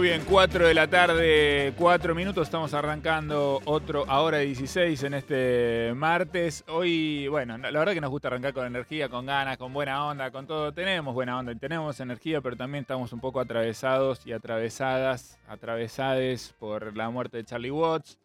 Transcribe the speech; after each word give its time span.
Muy 0.00 0.08
bien, 0.08 0.24
4 0.24 0.66
de 0.66 0.72
la 0.72 0.88
tarde, 0.88 1.74
4 1.76 2.14
minutos, 2.14 2.48
estamos 2.48 2.72
arrancando 2.72 3.60
otro 3.66 4.06
Ahora 4.08 4.38
16 4.38 5.02
en 5.02 5.12
este 5.12 5.92
martes. 5.94 6.64
Hoy, 6.68 7.28
bueno, 7.28 7.58
la 7.58 7.70
verdad 7.70 7.92
que 7.92 8.00
nos 8.00 8.08
gusta 8.08 8.28
arrancar 8.28 8.54
con 8.54 8.64
energía, 8.64 9.10
con 9.10 9.26
ganas, 9.26 9.58
con 9.58 9.74
buena 9.74 10.06
onda, 10.06 10.30
con 10.30 10.46
todo. 10.46 10.72
Tenemos 10.72 11.12
buena 11.12 11.38
onda 11.38 11.52
y 11.52 11.56
tenemos 11.56 12.00
energía, 12.00 12.40
pero 12.40 12.56
también 12.56 12.80
estamos 12.80 13.12
un 13.12 13.20
poco 13.20 13.40
atravesados 13.40 14.26
y 14.26 14.32
atravesadas, 14.32 15.38
atravesades 15.46 16.54
por 16.58 16.96
la 16.96 17.10
muerte 17.10 17.36
de 17.36 17.44
Charlie 17.44 17.70
Watts. 17.70 18.18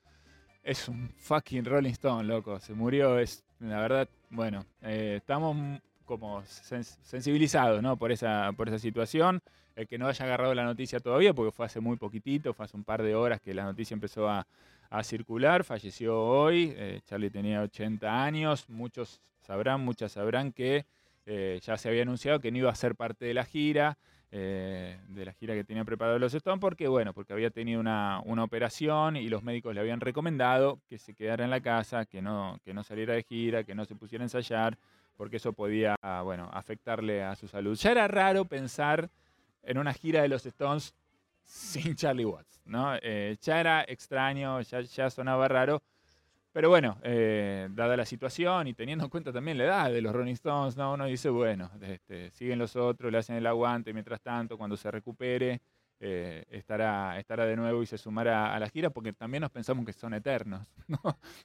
Es 0.63 0.87
un 0.87 1.09
fucking 1.09 1.65
Rolling 1.65 1.91
Stone, 1.91 2.23
loco. 2.23 2.57
Se 2.61 2.73
murió, 2.73 3.19
es, 3.19 3.43
la 3.59 3.81
verdad, 3.81 4.07
bueno, 4.29 4.65
eh, 4.81 5.15
estamos 5.17 5.81
como 6.05 6.41
sensibilizados, 6.45 7.83
¿no? 7.83 7.97
Por 7.97 8.13
esa, 8.13 8.53
por 8.55 8.69
esa 8.69 8.79
situación 8.79 9.43
el 9.75 9.87
que 9.87 9.97
no 9.97 10.07
haya 10.07 10.25
agarrado 10.25 10.53
la 10.53 10.63
noticia 10.63 10.99
todavía, 10.99 11.33
porque 11.33 11.51
fue 11.51 11.65
hace 11.65 11.79
muy 11.79 11.97
poquitito, 11.97 12.53
fue 12.53 12.65
hace 12.65 12.77
un 12.77 12.83
par 12.83 13.03
de 13.03 13.13
horas 13.13 13.41
que 13.41 13.53
la 13.53 13.63
noticia 13.63 13.93
empezó 13.93 14.29
a, 14.29 14.45
circular, 15.03 15.65
falleció 15.65 16.17
hoy, 16.17 16.73
eh, 16.77 17.01
Charlie 17.05 17.29
tenía 17.29 17.61
80 17.63 18.23
años, 18.23 18.69
muchos 18.69 19.19
sabrán, 19.41 19.81
muchas 19.81 20.13
sabrán 20.13 20.53
que 20.53 20.85
eh, 21.25 21.59
ya 21.61 21.75
se 21.75 21.89
había 21.89 22.03
anunciado 22.03 22.39
que 22.39 22.49
no 22.49 22.59
iba 22.59 22.71
a 22.71 22.75
ser 22.75 22.95
parte 22.95 23.25
de 23.25 23.33
la 23.33 23.43
gira, 23.43 23.97
eh, 24.31 24.97
de 25.09 25.25
la 25.25 25.33
gira 25.33 25.53
que 25.53 25.65
tenía 25.65 25.83
preparado 25.83 26.17
los 26.17 26.33
Stones, 26.33 26.61
porque 26.61 26.87
bueno, 26.87 27.11
porque 27.11 27.33
había 27.33 27.49
tenido 27.49 27.81
una, 27.81 28.21
operación 28.21 29.17
y 29.17 29.27
los 29.27 29.43
médicos 29.43 29.75
le 29.75 29.81
habían 29.81 29.99
recomendado 29.99 30.79
que 30.87 30.97
se 30.97 31.13
quedara 31.13 31.43
en 31.43 31.49
la 31.49 31.59
casa, 31.59 32.05
que 32.05 32.21
no, 32.21 32.57
que 32.63 32.73
no 32.73 32.81
saliera 32.85 33.15
de 33.15 33.23
gira, 33.23 33.65
que 33.65 33.75
no 33.75 33.83
se 33.83 33.95
pusiera 33.95 34.23
a 34.23 34.27
ensayar, 34.27 34.77
porque 35.17 35.37
eso 35.37 35.51
podía, 35.51 35.97
bueno, 36.23 36.49
afectarle 36.53 37.21
a 37.21 37.35
su 37.35 37.49
salud. 37.49 37.75
Ya 37.75 37.91
era 37.91 38.07
raro 38.07 38.45
pensar 38.45 39.09
en 39.65 39.77
una 39.77 39.93
gira 39.93 40.21
de 40.21 40.27
los 40.27 40.45
Stones 40.45 40.93
sin 41.43 41.95
Charlie 41.95 42.25
Watts, 42.25 42.61
¿no? 42.65 42.95
Eh, 43.01 43.37
ya 43.41 43.59
era 43.59 43.83
extraño, 43.87 44.61
ya, 44.61 45.09
sonaba 45.09 45.47
raro, 45.47 45.81
pero 46.51 46.69
bueno, 46.69 46.97
eh, 47.03 47.67
dada 47.71 47.97
la 47.97 48.05
situación 48.05 48.67
y 48.67 48.73
teniendo 48.73 49.03
en 49.03 49.09
cuenta 49.09 49.33
también 49.33 49.57
la 49.57 49.65
edad 49.65 49.91
de 49.91 50.01
los 50.01 50.13
Rolling 50.13 50.33
Stones, 50.33 50.77
¿no? 50.77 50.93
uno 50.93 51.05
dice, 51.05 51.29
bueno, 51.29 51.69
este, 51.81 52.31
siguen 52.31 52.59
los 52.59 52.75
otros, 52.75 53.11
le 53.11 53.17
hacen 53.17 53.35
el 53.35 53.45
aguante, 53.45 53.93
mientras 53.93 54.21
tanto, 54.21 54.57
cuando 54.57 54.77
se 54.77 54.89
recupere, 54.89 55.61
eh, 55.99 56.45
estará, 56.49 57.17
estará 57.19 57.45
de 57.45 57.55
nuevo 57.55 57.81
y 57.81 57.85
se 57.85 57.97
sumará 57.97 58.53
a 58.53 58.59
la 58.59 58.69
gira, 58.69 58.89
porque 58.89 59.13
también 59.13 59.41
nos 59.41 59.51
pensamos 59.51 59.85
que 59.85 59.93
son 59.93 60.13
eternos, 60.13 60.67
¿no? 60.87 60.99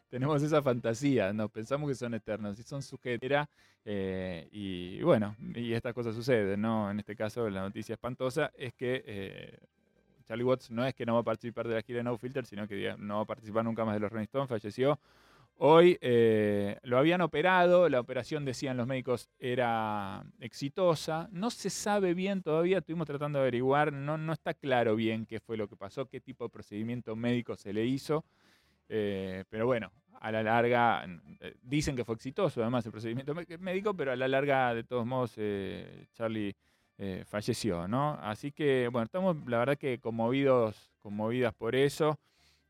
Tenemos 0.08 0.42
esa 0.42 0.62
fantasía, 0.62 1.32
nos 1.32 1.50
pensamos 1.50 1.88
que 1.88 1.94
son 1.94 2.14
eternos 2.14 2.58
y 2.58 2.62
son 2.62 2.82
sujetos. 2.82 3.46
Eh, 3.84 4.48
y 4.52 5.02
bueno, 5.02 5.36
y 5.54 5.72
estas 5.72 5.94
cosas 5.94 6.14
suceden, 6.14 6.60
¿no? 6.60 6.90
En 6.90 6.98
este 6.98 7.16
caso, 7.16 7.48
la 7.48 7.62
noticia 7.62 7.94
espantosa 7.94 8.50
es 8.56 8.74
que 8.74 9.02
eh, 9.06 9.58
Charlie 10.26 10.44
Watts 10.44 10.70
no 10.70 10.84
es 10.84 10.94
que 10.94 11.06
no 11.06 11.14
va 11.14 11.20
a 11.20 11.24
participar 11.24 11.66
de 11.66 11.74
la 11.74 11.82
gira 11.82 11.98
de 11.98 12.04
No 12.04 12.18
Filter, 12.18 12.44
sino 12.46 12.68
que 12.68 12.94
no 12.98 13.16
va 13.16 13.22
a 13.22 13.26
participar 13.26 13.64
nunca 13.64 13.84
más 13.84 13.94
de 13.94 14.00
los 14.00 14.10
Rolling 14.10 14.24
Stones, 14.24 14.48
falleció 14.48 14.98
Hoy 15.62 15.98
eh, 16.00 16.78
lo 16.84 16.96
habían 16.96 17.20
operado, 17.20 17.90
la 17.90 18.00
operación, 18.00 18.46
decían 18.46 18.78
los 18.78 18.86
médicos, 18.86 19.28
era 19.38 20.24
exitosa. 20.40 21.28
No 21.32 21.50
se 21.50 21.68
sabe 21.68 22.14
bien 22.14 22.42
todavía, 22.42 22.78
estuvimos 22.78 23.06
tratando 23.06 23.38
de 23.38 23.42
averiguar, 23.42 23.92
no, 23.92 24.16
no 24.16 24.32
está 24.32 24.54
claro 24.54 24.96
bien 24.96 25.26
qué 25.26 25.38
fue 25.38 25.58
lo 25.58 25.68
que 25.68 25.76
pasó, 25.76 26.06
qué 26.06 26.18
tipo 26.18 26.44
de 26.44 26.50
procedimiento 26.50 27.14
médico 27.14 27.56
se 27.56 27.74
le 27.74 27.84
hizo. 27.84 28.24
Eh, 28.88 29.44
pero 29.50 29.66
bueno, 29.66 29.92
a 30.20 30.32
la 30.32 30.42
larga, 30.42 31.04
eh, 31.40 31.54
dicen 31.60 31.94
que 31.94 32.06
fue 32.06 32.14
exitoso 32.14 32.62
además 32.62 32.86
el 32.86 32.92
procedimiento 32.92 33.34
médico, 33.58 33.92
pero 33.92 34.12
a 34.12 34.16
la 34.16 34.28
larga, 34.28 34.72
de 34.74 34.84
todos 34.84 35.04
modos, 35.04 35.38
Charlie 36.14 36.56
falleció, 37.26 37.86
¿no? 37.86 38.18
Así 38.22 38.50
que, 38.50 38.88
bueno, 38.90 39.04
estamos 39.04 39.36
la 39.46 39.58
verdad 39.58 39.76
que 39.76 39.98
conmovidos, 39.98 40.90
conmovidas 41.00 41.52
por 41.52 41.76
eso. 41.76 42.18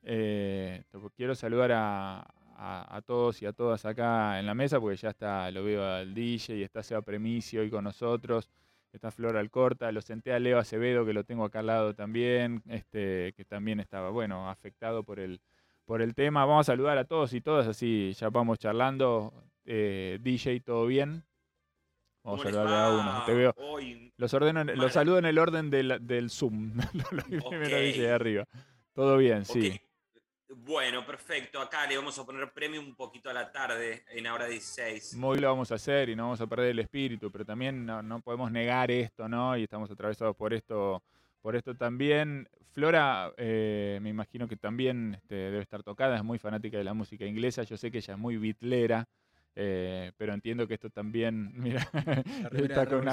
quiero 0.02 1.36
saludar 1.36 1.70
a, 1.72 2.26
a, 2.62 3.00
todos 3.03 3.41
y 3.41 3.47
a 3.47 3.53
todas 3.53 3.87
acá 3.87 4.38
en 4.38 4.47
la 4.47 4.54
mesa, 4.54 4.78
porque 4.78 4.97
ya 4.97 5.10
está, 5.10 5.50
lo 5.50 5.65
veo 5.65 5.82
al 5.82 6.12
DJ 6.12 6.59
y 6.59 6.62
está 6.62 6.82
Seba 6.82 7.00
Premicio 7.00 7.62
hoy 7.62 7.71
con 7.71 7.84
nosotros, 7.84 8.50
está 8.93 9.10
Flora 9.10 9.41
Alcorta, 9.41 9.91
lo 9.93 10.03
senté 10.03 10.34
a 10.34 10.38
Leo 10.38 10.59
Acevedo, 10.59 11.06
que 11.06 11.15
lo 11.15 11.25
tengo 11.25 11.44
acá 11.44 11.60
al 11.60 11.66
lado 11.66 11.94
también, 11.94 12.62
este, 12.69 13.32
que 13.34 13.44
también 13.47 13.81
estaba, 13.81 14.10
bueno, 14.10 14.50
afectado 14.50 15.04
por 15.04 15.20
el, 15.20 15.41
por 15.87 16.03
el 16.03 16.15
tema. 16.15 16.44
Vamos 16.44 16.69
a 16.69 16.72
saludar 16.72 16.99
a 16.99 17.04
todos 17.04 17.32
y 17.32 17.41
todas, 17.41 17.66
así 17.66 18.12
ya 18.12 18.28
vamos 18.28 18.59
charlando. 18.59 19.32
Eh, 19.65 20.19
DJ, 20.20 20.60
¿todo 20.60 20.87
bien? 20.87 21.25
Vamos 22.22 22.41
a 22.41 22.50
saludar 22.50 22.69
a 22.69 23.00
uno. 23.00 23.22
Te 23.25 23.34
veo. 23.34 23.54
los, 24.19 24.34
ordeno, 24.34 24.65
los 24.65 24.93
saludo 24.93 25.19
en 25.19 25.25
el 25.25 25.38
orden 25.38 25.70
del, 25.70 25.99
del 26.03 26.28
Zoom. 26.28 26.75
lo 27.31 27.49
primero 27.49 27.81
dice 27.81 28.10
arriba. 28.10 28.44
Todo 28.93 29.16
bien, 29.16 29.47
sí. 29.47 29.81
Bueno, 30.56 31.06
perfecto. 31.06 31.61
Acá 31.61 31.87
le 31.87 31.97
vamos 31.97 32.19
a 32.19 32.27
poner 32.27 32.50
premio 32.53 32.81
un 32.81 32.94
poquito 32.94 33.31
a 33.31 33.33
la 33.33 33.53
tarde, 33.53 34.05
en 34.11 34.27
hora 34.27 34.47
16. 34.47 35.15
Muy 35.16 35.38
lo 35.38 35.49
vamos 35.49 35.71
a 35.71 35.77
hacer 35.77 36.09
y 36.09 36.16
no 36.16 36.25
vamos 36.25 36.41
a 36.41 36.47
perder 36.47 36.71
el 36.71 36.81
espíritu, 36.81 37.31
pero 37.31 37.44
también 37.44 37.87
no, 37.87 38.21
podemos 38.21 38.50
negar 38.50 38.91
esto, 38.91 39.28
¿no? 39.28 39.56
Y 39.56 39.65
estamos 39.65 39.91
atravesados 39.91 40.34
por 40.34 40.53
esto, 40.53 41.03
por 41.41 41.55
esto 41.55 41.77
también. 41.77 42.49
Flora, 42.72 43.33
eh, 43.37 44.00
me 44.03 44.11
imagino 44.11 44.49
que 44.49 44.56
también 44.56 45.15
este, 45.15 45.34
debe 45.34 45.61
estar 45.61 45.84
tocada, 45.84 46.16
es 46.16 46.25
muy 46.25 46.38
fanática 46.38 46.78
de 46.78 46.84
la 46.84 46.94
música 46.94 47.25
inglesa. 47.25 47.62
Yo 47.62 47.77
sé 47.77 47.91
que 47.93 47.99
ella 47.99 48.15
es 48.15 48.21
muy 48.21 48.37
bitlera. 48.37 49.06
Eh, 49.56 50.12
pero 50.17 50.32
entiendo 50.32 50.67
que 50.67 50.75
esto 50.75 50.91
también, 50.91 51.53
mira, 51.56 51.88
está 52.53 52.87
con, 52.87 53.05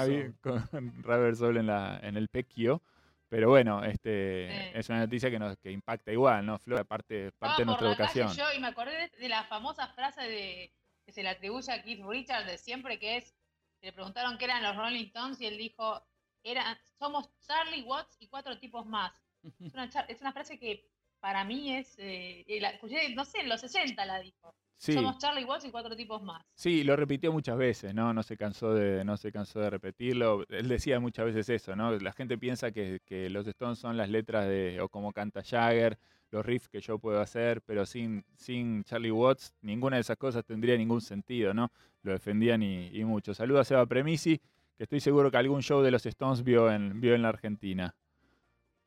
Robert 1.02 1.36
Soul 1.36 1.56
en, 1.58 1.66
la, 1.66 2.00
en 2.02 2.16
el 2.16 2.28
pequio. 2.28 2.82
Pero 3.28 3.50
bueno, 3.50 3.84
este 3.84 4.78
es 4.78 4.88
una 4.88 5.00
noticia 5.00 5.30
que 5.30 5.38
nos 5.38 5.58
que 5.58 5.70
impacta 5.70 6.10
igual, 6.10 6.46
¿no? 6.46 6.58
Flor, 6.58 6.86
parte, 6.86 7.30
parte 7.32 7.62
de 7.62 7.66
nuestra 7.66 7.88
educación. 7.88 8.32
Yo, 8.34 8.44
y 8.56 8.58
me 8.58 8.68
acordé 8.68 9.10
de, 9.18 9.28
la 9.28 9.44
famosa 9.44 9.86
frase 9.88 10.22
de, 10.22 10.72
que 11.04 11.12
se 11.12 11.22
le 11.22 11.28
atribuye 11.28 11.70
a 11.70 11.82
Keith 11.82 12.02
Richards 12.06 12.46
de 12.46 12.56
siempre, 12.56 12.98
que 12.98 13.18
es, 13.18 13.34
le 13.82 13.92
preguntaron 13.92 14.38
qué 14.38 14.46
eran 14.46 14.62
los 14.62 14.76
Rolling 14.76 15.04
Stones 15.06 15.40
y 15.40 15.46
él 15.46 15.58
dijo, 15.58 16.02
era, 16.42 16.78
somos 16.98 17.28
Charlie 17.40 17.82
Watts 17.82 18.16
y 18.18 18.28
cuatro 18.28 18.58
tipos 18.58 18.86
más. 18.86 19.12
Es 19.60 19.74
una, 19.74 19.84
es 20.08 20.20
una 20.20 20.32
frase 20.32 20.58
que 20.58 20.90
para 21.20 21.44
mí 21.44 21.76
es, 21.76 21.94
eh, 21.98 22.44
la, 22.60 22.72
no 23.14 23.24
sé, 23.24 23.40
en 23.40 23.48
los 23.48 23.60
60 23.60 24.04
la 24.04 24.20
dijo. 24.20 24.54
Somos 24.78 25.18
Charlie 25.18 25.44
Watts 25.44 25.64
y 25.64 25.70
cuatro 25.72 25.96
tipos 25.96 26.22
más. 26.22 26.40
Sí, 26.54 26.84
lo 26.84 26.94
repitió 26.94 27.32
muchas 27.32 27.58
veces, 27.58 27.92
¿no? 27.94 28.14
No 28.14 28.22
se 28.22 28.36
cansó 28.36 28.72
de, 28.74 29.04
no 29.04 29.16
se 29.16 29.32
cansó 29.32 29.58
de 29.58 29.70
repetirlo. 29.70 30.44
Él 30.48 30.68
decía 30.68 31.00
muchas 31.00 31.26
veces 31.26 31.48
eso, 31.48 31.74
¿no? 31.74 31.98
La 31.98 32.12
gente 32.12 32.38
piensa 32.38 32.70
que, 32.70 33.00
los 33.30 33.46
Stones 33.48 33.80
son 33.80 33.96
las 33.96 34.08
letras 34.08 34.46
de, 34.46 34.80
o 34.80 34.88
como 34.88 35.12
canta 35.12 35.42
Jagger, 35.42 35.98
los 36.30 36.46
riffs 36.46 36.68
que 36.68 36.80
yo 36.80 36.98
puedo 37.00 37.20
hacer, 37.20 37.60
pero 37.62 37.86
sin, 37.86 38.24
sin 38.36 38.84
Charlie 38.84 39.10
Watts, 39.10 39.52
ninguna 39.62 39.96
de 39.96 40.02
esas 40.02 40.16
cosas 40.16 40.44
tendría 40.44 40.76
ningún 40.76 41.00
sentido, 41.00 41.52
¿no? 41.52 41.72
Lo 42.02 42.12
defendían 42.12 42.62
y, 42.62 43.04
mucho. 43.04 43.34
Saludos 43.34 43.62
a 43.62 43.64
Seba 43.64 43.86
Premisi, 43.86 44.38
que 44.76 44.84
estoy 44.84 45.00
seguro 45.00 45.28
que 45.28 45.38
algún 45.38 45.60
show 45.60 45.82
de 45.82 45.90
los 45.90 46.06
Stones 46.06 46.44
vio 46.44 46.70
en, 46.70 47.00
vio 47.00 47.16
en 47.16 47.22
la 47.22 47.30
Argentina. 47.30 47.96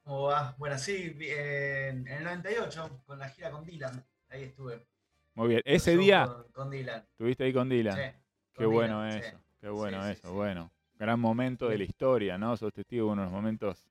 ¿Cómo 0.03 0.23
va? 0.23 0.55
Bueno, 0.57 0.77
sí, 0.77 1.17
en, 1.19 2.07
en 2.07 2.17
el 2.17 2.23
98, 2.23 3.03
con 3.05 3.19
la 3.19 3.27
gira 3.27 3.51
con 3.51 3.65
Dylan, 3.65 4.05
ahí 4.29 4.43
estuve. 4.43 4.90
Muy 5.41 5.49
bien. 5.49 5.61
Ese 5.65 5.97
día. 5.97 6.29
Con, 6.53 6.69
Dylan. 6.69 6.99
Estuviste 6.99 7.45
ahí 7.45 7.51
con 7.51 7.67
Dylan. 7.67 7.95
Sí, 7.95 8.19
qué 8.53 8.65
bueno 8.67 9.07
eso. 9.07 9.39
Qué 9.59 9.69
bueno 9.69 10.07
eso. 10.07 10.31
Bueno, 10.33 10.71
gran 10.93 11.19
momento 11.19 11.67
de 11.67 11.79
la 11.79 11.83
historia, 11.83 12.37
¿no? 12.37 12.55
Sos 12.55 12.71
testigo 12.71 13.07
de 13.07 13.13
uno 13.13 13.21
de 13.23 13.25
los 13.25 13.33
momentos 13.33 13.87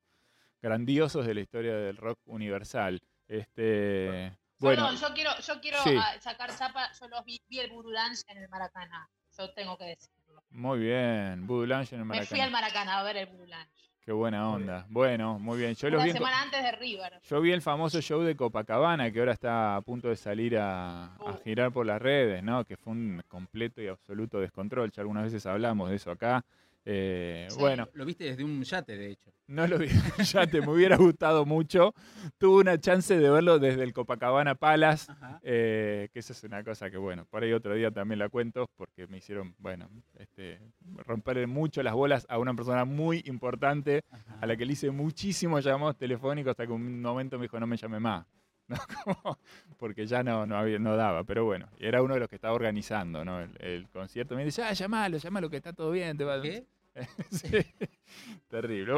grandiosos 0.61 1.25
de 1.25 1.33
la 1.33 1.41
historia 1.41 1.75
del 1.75 1.97
rock 1.97 2.19
universal. 2.27 3.01
Este. 3.27 4.31
Bueno, 4.59 4.93
yo 4.93 5.13
quiero, 5.13 5.31
yo 5.45 5.59
quiero 5.59 5.79
ah, 5.83 6.13
sacar 6.21 6.55
chapa. 6.55 6.89
Yo 6.97 7.09
los 7.09 7.25
vi, 7.25 7.41
vi 7.49 7.59
el 7.59 7.69
Budulange 7.69 8.23
en 8.29 8.37
el 8.37 8.47
Maracaná. 8.47 9.09
Yo 9.37 9.51
tengo 9.53 9.77
que 9.77 9.85
decirlo. 9.85 10.41
Muy 10.51 10.79
bien, 10.79 11.47
Budulange 11.47 11.95
en 11.95 12.01
el 12.01 12.05
Maracaná. 12.05 12.29
Me 12.29 12.37
fui 12.37 12.39
al 12.39 12.51
Maracaná 12.51 12.99
a 12.99 13.03
ver 13.03 13.17
el 13.17 13.25
Budulange. 13.25 13.90
Qué 14.03 14.11
buena 14.11 14.49
onda. 14.49 14.85
Bueno, 14.89 15.37
muy 15.37 15.59
bien. 15.59 15.75
Yo 15.75 15.87
Una 15.87 16.07
semana 16.07 16.41
antes 16.41 16.63
de 16.63 16.71
River. 16.71 17.19
Yo 17.29 17.39
vi 17.39 17.51
el 17.51 17.61
famoso 17.61 18.01
show 18.01 18.21
de 18.21 18.35
Copacabana 18.35 19.11
que 19.11 19.19
ahora 19.19 19.33
está 19.33 19.75
a 19.75 19.81
punto 19.81 20.09
de 20.09 20.15
salir 20.15 20.57
a, 20.57 21.11
uh. 21.19 21.43
girar 21.43 21.71
por 21.71 21.85
las 21.85 22.01
redes, 22.01 22.41
¿no? 22.41 22.65
Que 22.65 22.77
fue 22.77 22.93
un 22.93 23.21
completo 23.27 23.79
y 23.79 23.87
absoluto 23.87 24.39
descontrol. 24.39 24.91
Ya 24.91 25.01
algunas 25.01 25.25
veces 25.25 25.45
hablamos 25.45 25.91
de 25.91 25.97
eso 25.97 26.09
acá. 26.09 26.43
Eh, 26.85 27.47
bueno. 27.59 27.87
Lo 27.93 28.05
viste 28.05 28.23
desde 28.23 28.43
un 28.43 28.63
yate, 28.63 28.97
de 28.97 29.11
hecho. 29.11 29.31
No 29.47 29.67
lo 29.67 29.77
vi 29.77 29.87
desde 29.87 30.13
un 30.17 30.23
yate, 30.23 30.61
me 30.61 30.69
hubiera 30.69 30.97
gustado 30.97 31.45
mucho. 31.45 31.93
Tuve 32.37 32.61
una 32.61 32.79
chance 32.79 33.17
de 33.17 33.29
verlo 33.29 33.59
desde 33.59 33.83
el 33.83 33.93
Copacabana 33.93 34.55
Palace, 34.55 35.11
eh, 35.43 36.09
que 36.11 36.19
eso 36.19 36.33
es 36.33 36.43
una 36.43 36.63
cosa 36.63 36.89
que, 36.89 36.97
bueno, 36.97 37.25
por 37.25 37.43
ahí 37.43 37.53
otro 37.53 37.73
día 37.75 37.91
también 37.91 38.19
la 38.19 38.29
cuento, 38.29 38.69
porque 38.75 39.07
me 39.07 39.17
hicieron, 39.17 39.55
bueno, 39.59 39.89
este, 40.17 40.59
romper 41.05 41.47
mucho 41.47 41.83
las 41.83 41.93
bolas 41.93 42.25
a 42.29 42.37
una 42.39 42.53
persona 42.53 42.85
muy 42.85 43.21
importante, 43.25 44.03
a 44.39 44.45
la 44.45 44.55
que 44.55 44.65
le 44.65 44.73
hice 44.73 44.89
muchísimos 44.91 45.63
llamados 45.63 45.97
telefónicos 45.97 46.51
hasta 46.51 46.65
que 46.65 46.73
un 46.73 47.01
momento 47.01 47.37
me 47.37 47.43
dijo, 47.43 47.59
no 47.59 47.67
me 47.67 47.77
llame 47.77 47.99
más. 47.99 48.25
porque 49.77 50.05
ya 50.05 50.23
no, 50.23 50.45
no, 50.45 50.57
había, 50.57 50.79
no 50.79 50.95
daba, 50.95 51.23
pero 51.23 51.45
bueno, 51.45 51.67
era 51.79 52.01
uno 52.01 52.13
de 52.13 52.19
los 52.21 52.29
que 52.29 52.35
estaba 52.35 52.53
organizando 52.53 53.25
¿no? 53.25 53.41
el, 53.41 53.87
concierto. 53.89 54.35
Me 54.35 54.45
dice, 54.45 54.63
ah, 54.63 54.73
llamalo, 54.73 55.17
llamalo, 55.17 55.49
que 55.49 55.57
está 55.57 55.73
todo 55.73 55.91
bien. 55.91 56.17
Te 56.17 56.23
va... 56.23 56.41
¿Qué? 56.41 56.65
Terrible. 58.49 58.93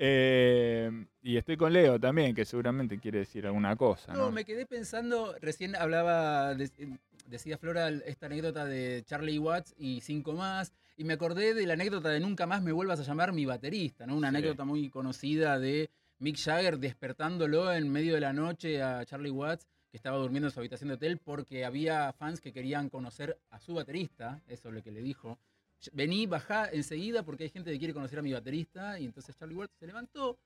Eh, 0.00 1.06
y 1.22 1.36
estoy 1.36 1.56
con 1.56 1.72
Leo 1.72 1.98
también, 1.98 2.34
que 2.34 2.44
seguramente 2.44 2.98
quiere 2.98 3.20
decir 3.20 3.46
alguna 3.46 3.74
cosa. 3.76 4.12
No, 4.12 4.26
¿no? 4.26 4.30
me 4.30 4.44
quedé 4.44 4.64
pensando, 4.64 5.34
recién 5.40 5.74
hablaba, 5.74 6.54
de- 6.54 6.98
decía 7.26 7.58
Flora 7.58 7.88
esta 7.88 8.26
anécdota 8.26 8.64
de 8.64 9.02
Charlie 9.04 9.38
Watts 9.38 9.74
y 9.76 10.00
cinco 10.02 10.34
más, 10.34 10.72
y 10.96 11.04
me 11.04 11.14
acordé 11.14 11.52
de 11.54 11.66
la 11.66 11.74
anécdota 11.74 12.10
de 12.10 12.20
Nunca 12.20 12.46
más 12.46 12.62
me 12.62 12.72
vuelvas 12.72 13.00
a 13.00 13.02
llamar 13.02 13.32
mi 13.32 13.44
baterista, 13.44 14.06
¿no? 14.06 14.16
Una 14.16 14.30
Sí. 14.30 14.36
anécdota 14.36 14.64
muy 14.64 14.88
conocida 14.88 15.58
de 15.58 15.90
Mick 16.20 16.36
Jagger 16.36 16.78
despertándolo 16.78 17.72
en 17.72 17.88
medio 17.90 18.14
de 18.14 18.20
la 18.20 18.32
noche 18.32 18.82
a 18.82 19.04
Charlie 19.04 19.30
Watts, 19.30 19.66
que 19.90 19.96
estaba 19.96 20.16
durmiendo 20.18 20.48
en 20.48 20.52
su 20.52 20.58
habitación 20.58 20.88
de 20.88 20.94
hotel 20.94 21.18
porque 21.18 21.64
había 21.64 22.12
fans 22.12 22.40
que 22.40 22.52
querían 22.52 22.88
conocer 22.90 23.38
a 23.50 23.60
su 23.60 23.74
baterista, 23.74 24.42
eso 24.48 24.68
es 24.68 24.74
lo 24.74 24.82
que 24.82 24.90
le 24.90 25.00
dijo. 25.00 25.38
Vení, 25.92 26.26
bajá 26.26 26.68
enseguida 26.72 27.22
porque 27.22 27.44
hay 27.44 27.50
gente 27.50 27.70
que 27.70 27.78
quiere 27.78 27.94
conocer 27.94 28.18
a 28.18 28.22
mi 28.22 28.32
baterista, 28.32 28.98
y 28.98 29.04
entonces 29.04 29.36
Charlie 29.36 29.54
Watts 29.54 29.76
se 29.78 29.86
levantó, 29.86 30.38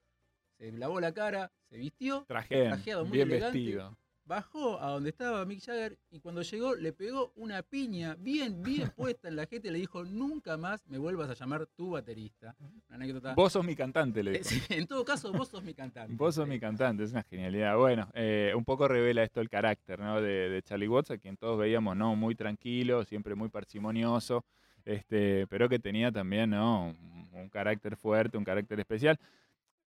se 0.59 0.71
lavó 0.73 1.01
la 1.01 1.13
cara, 1.13 1.51
se 1.71 1.79
vistió, 1.79 2.25
Traje, 2.29 2.67
trajeado, 2.67 3.05
muy 3.07 3.17
bien 3.17 3.31
elegante. 3.31 3.59
vestido. 3.59 3.97
Bajó 4.25 4.81
a 4.81 4.91
donde 4.91 5.11
estaba 5.11 5.45
Mick 5.45 5.61
Jagger 5.61 5.99
y 6.11 6.21
cuando 6.21 6.43
llegó 6.43 6.75
le 6.75 6.93
pegó 6.93 7.33
una 7.37 7.63
piña 7.63 8.17
bien, 8.19 8.63
bien 8.63 8.91
puesta 8.97 9.29
en 9.29 9.37
la 9.37 9.47
gente 9.47 9.69
y 9.69 9.71
le 9.71 9.79
dijo, 9.79 10.05
nunca 10.05 10.57
más 10.57 10.87
me 10.87 10.99
vuelvas 10.99 11.31
a 11.31 11.35
llamar 11.35 11.67
tu 11.67 11.91
baterista. 11.91 12.55
Una 12.61 12.97
anécdota. 12.97 13.35
Vos 13.35 13.53
sos 13.53 13.65
mi 13.65 13.75
cantante, 13.75 14.23
le 14.23 14.33
dijo. 14.33 14.45
sí, 14.45 14.63
en 14.71 14.87
todo 14.87 15.05
caso, 15.05 15.33
vos 15.33 15.49
sos 15.49 15.63
mi 15.63 15.75
cantante. 15.75 16.15
Vos 16.15 16.35
sos 16.35 16.47
mi 16.47 16.61
cantante, 16.61 17.05
es 17.05 17.13
una 17.13 17.23
genialidad. 17.25 17.77
Bueno, 17.77 18.09
eh, 18.15 18.53
un 18.57 18.65
poco 18.65 18.89
revela 18.89 19.23
esto 19.23 19.41
el 19.41 19.49
carácter 19.49 20.01
¿no? 20.01 20.21
de, 20.21 20.49
de 20.49 20.63
Charlie 20.63 20.89
Watts, 20.89 21.11
a 21.11 21.19
quien 21.19 21.37
todos 21.37 21.59
veíamos 21.59 21.97
no 21.97 22.15
muy 22.17 22.35
tranquilo, 22.35 23.05
siempre 23.05 23.35
muy 23.35 23.49
parsimonioso, 23.49 24.45
este, 24.85 25.47
pero 25.49 25.69
que 25.69 25.79
tenía 25.79 26.11
también 26.13 26.51
¿no? 26.51 26.87
un, 26.87 27.29
un 27.33 27.49
carácter 27.49 27.97
fuerte, 27.97 28.39
un 28.39 28.45
carácter 28.45 28.79
especial. 28.81 29.19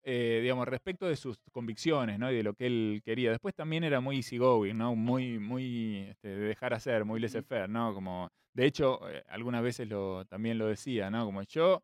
Eh, 0.06 0.41
digamos, 0.43 0.69
respecto 0.69 1.06
de 1.06 1.17
sus 1.17 1.39
convicciones 1.51 2.19
¿no? 2.19 2.31
y 2.31 2.37
de 2.37 2.43
lo 2.43 2.53
que 2.53 2.67
él 2.67 3.01
quería. 3.03 3.31
Después 3.31 3.55
también 3.55 3.85
era 3.85 4.01
muy 4.01 4.17
easygoing, 4.17 4.77
¿no? 4.77 4.95
muy, 4.95 5.39
muy 5.39 6.01
este, 6.11 6.29
de 6.29 6.49
dejar 6.49 6.75
hacer, 6.75 7.06
muy 7.06 7.21
laissez-faire, 7.21 7.71
¿no? 7.71 7.95
Como, 7.95 8.31
de 8.53 8.67
hecho, 8.67 9.01
eh, 9.09 9.25
algunas 9.29 9.62
veces 9.62 9.89
lo, 9.89 10.27
también 10.27 10.59
lo 10.59 10.67
decía, 10.67 11.09
¿no? 11.09 11.25
Como 11.25 11.43
yo 11.45 11.83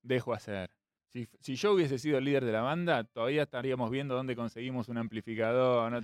dejo 0.00 0.32
hacer. 0.32 0.70
Si, 1.12 1.26
si 1.40 1.56
yo 1.56 1.72
hubiese 1.72 1.98
sido 1.98 2.18
el 2.18 2.24
líder 2.24 2.44
de 2.44 2.52
la 2.52 2.60
banda, 2.60 3.02
todavía 3.02 3.42
estaríamos 3.42 3.90
viendo 3.90 4.14
dónde 4.14 4.36
conseguimos 4.36 4.88
un 4.88 4.98
amplificador, 4.98 5.90
¿no? 5.90 5.98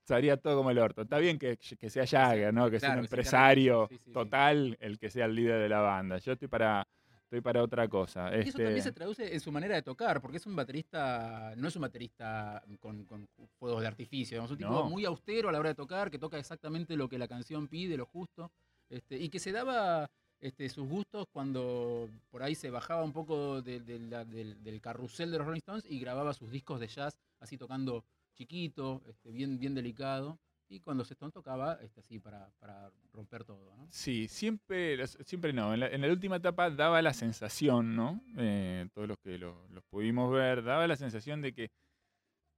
Estaría 0.00 0.36
todo 0.42 0.56
como 0.56 0.70
el 0.72 0.78
orto. 0.78 1.02
Está 1.02 1.18
bien 1.18 1.38
que, 1.38 1.58
que 1.58 1.90
sea 1.90 2.06
Jagger, 2.06 2.52
¿no? 2.52 2.70
Que 2.70 2.80
sea 2.80 2.94
un 2.94 3.00
empresario 3.00 3.86
Sí, 3.88 3.98
sí, 3.98 4.02
sí. 4.06 4.12
total 4.12 4.76
el 4.80 4.98
que 4.98 5.10
sea 5.10 5.26
el 5.26 5.36
líder 5.36 5.60
de 5.60 5.68
la 5.68 5.80
banda. 5.80 6.18
Yo 6.18 6.32
estoy 6.32 6.48
para, 6.48 6.88
estoy 7.32 7.40
para 7.40 7.62
otra 7.62 7.88
cosa. 7.88 8.28
Y 8.36 8.40
eso 8.40 8.48
Este, 8.50 8.64
también 8.64 8.82
se 8.82 8.92
traduce 8.92 9.32
en 9.32 9.40
su 9.40 9.50
manera 9.50 9.74
de 9.74 9.80
tocar, 9.82 10.20
porque 10.20 10.36
es 10.36 10.44
un 10.44 10.54
baterista, 10.54 11.54
no 11.56 11.68
es 11.68 11.76
un 11.76 11.80
baterista 11.82 12.62
con, 12.78 13.04
con 13.06 13.26
fuegos 13.58 13.80
de 13.80 13.86
artificio, 13.86 14.34
digamos, 14.36 14.50
un 14.50 14.58
tipo 14.58 14.70
No. 14.70 14.90
muy 14.90 15.06
austero 15.06 15.48
a 15.48 15.52
la 15.52 15.58
hora 15.58 15.70
de 15.70 15.74
tocar, 15.74 16.10
que 16.10 16.18
toca 16.18 16.38
exactamente 16.38 16.94
lo 16.94 17.08
que 17.08 17.16
la 17.16 17.26
canción 17.26 17.68
pide, 17.68 17.96
lo 17.96 18.04
justo, 18.04 18.50
este, 18.90 19.16
y 19.16 19.30
que 19.30 19.38
se 19.38 19.50
daba 19.50 20.10
este, 20.40 20.68
sus 20.68 20.86
gustos 20.86 21.26
cuando 21.32 22.10
por 22.30 22.42
ahí 22.42 22.54
se 22.54 22.68
bajaba 22.68 23.02
un 23.02 23.12
poco 23.12 23.62
de- 23.62 23.80
de 23.80 23.98
la- 24.00 24.24
del, 24.26 24.62
del 24.62 24.80
carrusel 24.82 25.30
de 25.30 25.38
los 25.38 25.46
Rolling 25.46 25.60
Stones 25.60 25.86
y 25.88 26.00
grababa 26.00 26.34
sus 26.34 26.50
discos 26.50 26.80
de 26.80 26.88
jazz 26.88 27.16
así 27.40 27.56
tocando 27.56 28.04
chiquito, 28.34 29.00
este, 29.08 29.30
bien, 29.30 29.58
bien 29.58 29.74
delicado, 29.74 30.38
y 30.72 30.80
cuando 30.80 31.04
se 31.04 31.12
Stones 31.14 31.34
tocaba 31.34 31.74
este, 31.82 32.00
así 32.00 32.18
para, 32.18 32.50
para 32.58 32.90
romper 33.12 33.44
todo, 33.44 33.74
¿no? 33.76 33.86
Sí, 33.90 34.26
siempre, 34.28 35.06
siempre 35.06 35.52
no. 35.52 35.74
En 35.74 35.80
la, 35.80 35.88
en 35.88 36.00
la 36.00 36.08
última 36.08 36.36
etapa 36.36 36.70
daba 36.70 37.02
la 37.02 37.12
sensación, 37.12 37.94
¿no? 37.94 38.22
Eh, 38.38 38.88
todos 38.94 39.06
los 39.06 39.18
que 39.18 39.36
lo- 39.38 39.66
los 39.68 39.84
pudimos 39.84 40.32
ver, 40.32 40.62
daba 40.64 40.86
la 40.86 40.96
sensación 40.96 41.42
de 41.42 41.52
que 41.52 41.70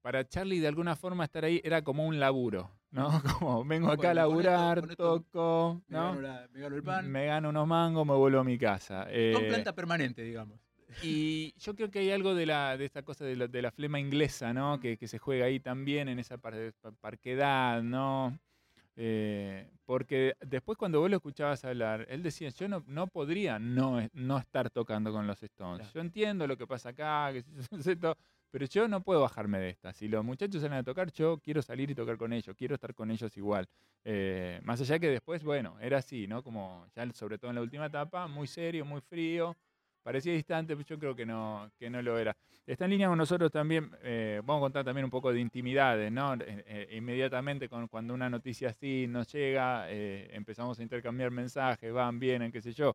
para 0.00 0.28
Charlie 0.28 0.60
de 0.60 0.68
alguna 0.68 0.94
forma 0.96 1.24
estar 1.24 1.44
ahí 1.44 1.60
era 1.64 1.82
como 1.82 2.06
un 2.06 2.20
laburo, 2.20 2.70
¿no? 2.90 3.08
Como 3.42 3.64
vengo 3.64 3.90
acá 3.90 4.10
a 4.10 4.14
Bueno, 4.14 4.28
con 4.28 4.38
esto- 4.40 4.50
laburar, 4.52 4.80
con 4.80 4.90
esto 4.90 5.20
toco, 5.22 5.82
Me, 5.88 5.96
¿no? 5.98 6.04
gano 6.10 6.20
la- 6.20 6.48
me 6.52 6.60
gano 6.60 6.76
el 6.76 6.82
pan. 6.84 7.10
Me 7.10 7.26
gano 7.26 7.48
unos 7.48 7.66
mangos, 7.66 8.06
me 8.06 8.14
vuelvo 8.14 8.38
a 8.40 8.44
mi 8.44 8.56
casa. 8.58 9.04
Con 9.04 9.10
Eh, 9.10 9.46
planta 9.48 9.74
permanente, 9.74 10.22
digamos. 10.22 10.60
Y 11.02 11.52
yo 11.58 11.74
creo 11.74 11.90
que 11.90 12.00
hay 12.00 12.10
algo 12.10 12.34
de, 12.34 12.46
la, 12.46 12.76
de 12.76 12.84
esta 12.84 13.02
cosa 13.02 13.24
de 13.24 13.36
la, 13.36 13.46
de 13.48 13.62
la 13.62 13.70
flema 13.70 13.98
inglesa, 14.00 14.52
¿no? 14.52 14.80
Que, 14.80 14.96
que 14.96 15.08
se 15.08 15.18
juega 15.18 15.46
ahí 15.46 15.60
también 15.60 16.08
en 16.08 16.18
esa 16.18 16.38
par- 16.38 16.72
pa- 16.80 16.92
parquedad, 16.92 17.82
¿no? 17.82 18.38
Eh, 18.96 19.68
porque 19.84 20.34
después 20.40 20.78
cuando 20.78 21.00
vos 21.00 21.10
lo 21.10 21.16
escuchabas 21.16 21.64
hablar, 21.64 22.06
él 22.08 22.22
decía, 22.22 22.48
yo 22.50 22.68
no, 22.68 22.84
no 22.86 23.06
podría 23.08 23.58
no, 23.58 24.00
no 24.12 24.38
estar 24.38 24.70
tocando 24.70 25.12
con 25.12 25.26
los 25.26 25.42
Stones. 25.42 25.78
Claro. 25.80 25.94
Yo 25.94 26.00
entiendo 26.00 26.46
lo 26.46 26.56
que 26.56 26.66
pasa 26.66 26.90
acá, 26.90 27.32
que 27.32 27.44
pero 28.50 28.66
yo 28.66 28.86
no 28.86 29.02
puedo 29.02 29.20
bajarme 29.20 29.58
de 29.58 29.70
esta. 29.70 29.92
Si 29.92 30.06
los 30.06 30.24
muchachos 30.24 30.62
salen 30.62 30.78
a 30.78 30.82
tocar, 30.84 31.10
yo 31.10 31.38
quiero 31.38 31.60
salir 31.60 31.90
y 31.90 31.94
tocar 31.96 32.16
con 32.16 32.32
ellos, 32.32 32.54
quiero 32.56 32.76
estar 32.76 32.94
con 32.94 33.10
ellos 33.10 33.36
igual. 33.36 33.66
Eh, 34.04 34.60
más 34.62 34.80
allá 34.80 35.00
que 35.00 35.08
después, 35.08 35.42
bueno, 35.42 35.76
era 35.80 35.98
así, 35.98 36.28
¿no? 36.28 36.44
Como 36.44 36.86
ya 36.94 37.10
sobre 37.12 37.36
todo 37.36 37.50
en 37.50 37.56
la 37.56 37.62
última 37.62 37.86
etapa, 37.86 38.28
muy 38.28 38.46
serio, 38.46 38.84
muy 38.84 39.00
frío, 39.00 39.56
parecía 40.04 40.34
distante, 40.34 40.76
pero 40.76 40.86
yo 40.86 40.98
creo 40.98 41.16
que 41.16 41.26
no, 41.26 41.70
que 41.78 41.90
no 41.90 42.00
lo 42.02 42.18
era. 42.18 42.36
Está 42.66 42.84
en 42.84 42.92
línea 42.92 43.08
con 43.08 43.18
nosotros 43.18 43.50
también, 43.50 43.90
eh, 44.02 44.40
vamos 44.44 44.60
a 44.60 44.64
contar 44.66 44.84
también 44.84 45.04
un 45.06 45.10
poco 45.10 45.32
de 45.32 45.40
intimidades, 45.40 46.12
¿no? 46.12 46.34
Eh, 46.34 46.64
eh, 46.66 46.88
inmediatamente 46.92 47.68
cuando 47.68 48.14
una 48.14 48.30
noticia 48.30 48.68
así 48.68 49.06
nos 49.08 49.32
llega, 49.32 49.90
eh, 49.90 50.28
empezamos 50.32 50.78
a 50.78 50.82
intercambiar 50.82 51.30
mensajes, 51.30 51.92
van, 51.92 52.18
vienen, 52.20 52.52
qué 52.52 52.60
sé 52.60 52.72
yo. 52.72 52.94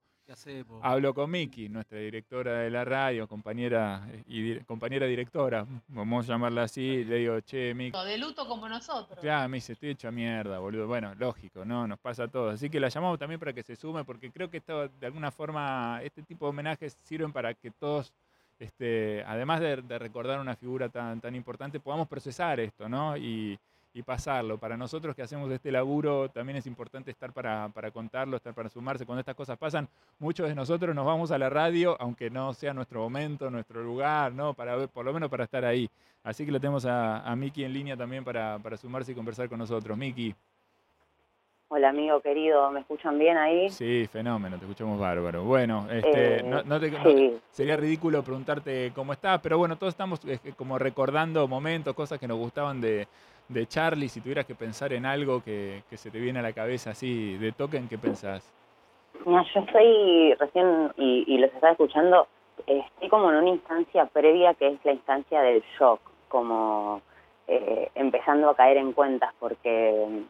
Hablo 0.83 1.13
con 1.13 1.31
Miki, 1.31 1.69
nuestra 1.69 1.97
directora 1.99 2.59
de 2.59 2.69
la 2.69 2.85
radio, 2.85 3.27
compañera 3.27 4.07
eh, 4.11 4.23
y 4.27 4.41
di- 4.41 4.59
compañera 4.61 5.05
directora, 5.07 5.65
vamos 5.87 6.25
a 6.29 6.33
llamarla 6.33 6.63
así, 6.63 7.03
le 7.03 7.15
digo, 7.17 7.39
che, 7.41 7.73
Miki. 7.73 7.97
De 8.05 8.17
luto 8.17 8.47
como 8.47 8.69
nosotros. 8.69 9.19
Claro, 9.19 9.49
me 9.49 9.57
dice, 9.57 9.73
estoy 9.73 9.89
hecho 9.89 10.11
mierda, 10.11 10.59
boludo. 10.59 10.87
Bueno, 10.87 11.13
lógico, 11.15 11.65
¿no? 11.65 11.87
Nos 11.87 11.99
pasa 11.99 12.23
a 12.23 12.27
todos. 12.27 12.53
Así 12.55 12.69
que 12.69 12.79
la 12.79 12.89
llamamos 12.89 13.17
también 13.17 13.39
para 13.39 13.53
que 13.53 13.63
se 13.63 13.75
sume, 13.75 14.03
porque 14.03 14.31
creo 14.31 14.49
que 14.49 14.57
esto, 14.57 14.87
de 14.87 15.05
alguna 15.07 15.31
forma, 15.31 15.99
este 16.03 16.21
tipo 16.23 16.45
de 16.45 16.49
homenajes 16.49 16.93
sirven 16.93 17.31
para 17.33 17.53
que 17.53 17.71
todos, 17.71 18.13
este, 18.59 19.23
además 19.25 19.59
de, 19.61 19.77
de 19.81 19.99
recordar 19.99 20.39
una 20.39 20.55
figura 20.55 20.89
tan, 20.89 21.19
tan 21.21 21.33
importante, 21.35 21.79
podamos 21.79 22.07
procesar 22.07 22.59
esto, 22.59 22.87
¿no? 22.87 23.17
Y, 23.17 23.57
y 23.93 24.03
pasarlo. 24.03 24.57
Para 24.57 24.77
nosotros 24.77 25.15
que 25.15 25.21
hacemos 25.23 25.49
este 25.51 25.71
laburo, 25.71 26.29
también 26.29 26.57
es 26.57 26.67
importante 26.67 27.09
estar 27.11 27.31
para, 27.33 27.69
para 27.69 27.91
contarlo, 27.91 28.37
estar 28.37 28.53
para 28.53 28.69
sumarse. 28.69 29.05
Cuando 29.05 29.19
estas 29.21 29.35
cosas 29.35 29.57
pasan, 29.57 29.87
muchos 30.19 30.47
de 30.47 30.55
nosotros 30.55 30.95
nos 30.95 31.05
vamos 31.05 31.31
a 31.31 31.37
la 31.37 31.49
radio, 31.49 31.97
aunque 31.99 32.29
no 32.29 32.53
sea 32.53 32.73
nuestro 32.73 33.01
momento, 33.01 33.49
nuestro 33.49 33.83
lugar, 33.83 34.31
¿no? 34.31 34.53
Para 34.53 34.75
ver, 34.75 34.89
por 34.89 35.05
lo 35.05 35.13
menos 35.13 35.29
para 35.29 35.45
estar 35.45 35.65
ahí. 35.65 35.89
Así 36.23 36.45
que 36.45 36.51
lo 36.51 36.59
tenemos 36.59 36.85
a, 36.85 37.21
a 37.21 37.35
Miki 37.35 37.63
en 37.63 37.73
línea 37.73 37.97
también 37.97 38.23
para, 38.23 38.59
para 38.59 38.77
sumarse 38.77 39.11
y 39.11 39.15
conversar 39.15 39.49
con 39.49 39.57
nosotros. 39.57 39.97
Miki, 39.97 40.35
Hola 41.71 41.89
amigo 41.89 42.19
querido, 42.21 42.71
¿me 42.71 42.79
escuchan 42.79 43.19
bien 43.19 43.37
ahí? 43.37 43.69
sí, 43.69 44.07
fenómeno, 44.11 44.57
te 44.57 44.65
escuchamos 44.65 44.99
bárbaro. 44.99 45.43
Bueno, 45.43 45.87
este, 45.91 46.39
Eh, 46.39 46.43
no, 46.43 46.63
no 46.63 46.79
te- 46.79 46.89
no- 46.89 47.39
sería 47.51 47.77
ridículo 47.77 48.23
preguntarte 48.23 48.91
cómo 48.95 49.13
estás, 49.13 49.39
pero 49.39 49.59
bueno, 49.59 49.77
todos 49.77 49.93
estamos 49.93 50.19
eh, 50.25 50.39
como 50.57 50.79
recordando 50.79 51.47
momentos, 51.47 51.93
cosas 51.93 52.19
que 52.19 52.27
nos 52.27 52.37
gustaban 52.39 52.81
de, 52.81 53.07
de 53.49 53.67
Charlie. 53.67 54.07
Si 54.07 54.21
tuvieras 54.21 54.45
que 54.45 54.55
pensar 54.55 54.93
en 54.93 55.05
algo 55.05 55.43
que, 55.43 55.83
que 55.89 55.97
se 55.97 56.09
te 56.09 56.19
viene 56.19 56.39
a 56.39 56.43
la 56.43 56.53
cabeza 56.53 56.91
así 56.91 57.37
de 57.37 57.51
toque, 57.51 57.77
¿en 57.77 57.89
qué 57.89 57.97
pensás? 57.97 58.53
Yo 59.25 59.41
estoy 59.41 60.33
recién, 60.35 60.91
y, 60.97 61.25
y 61.27 61.37
los 61.39 61.53
estaba 61.53 61.73
escuchando, 61.73 62.27
estoy 62.65 63.09
como 63.09 63.29
en 63.31 63.37
una 63.37 63.49
instancia 63.49 64.05
previa 64.05 64.53
que 64.53 64.67
es 64.67 64.85
la 64.85 64.93
instancia 64.93 65.41
del 65.41 65.63
shock, 65.77 65.99
como 66.29 67.01
eh, 67.47 67.89
empezando 67.95 68.49
a 68.49 68.55
caer 68.55 68.77
en 68.77 68.93
cuentas, 68.93 69.33
porque, 69.39 70.23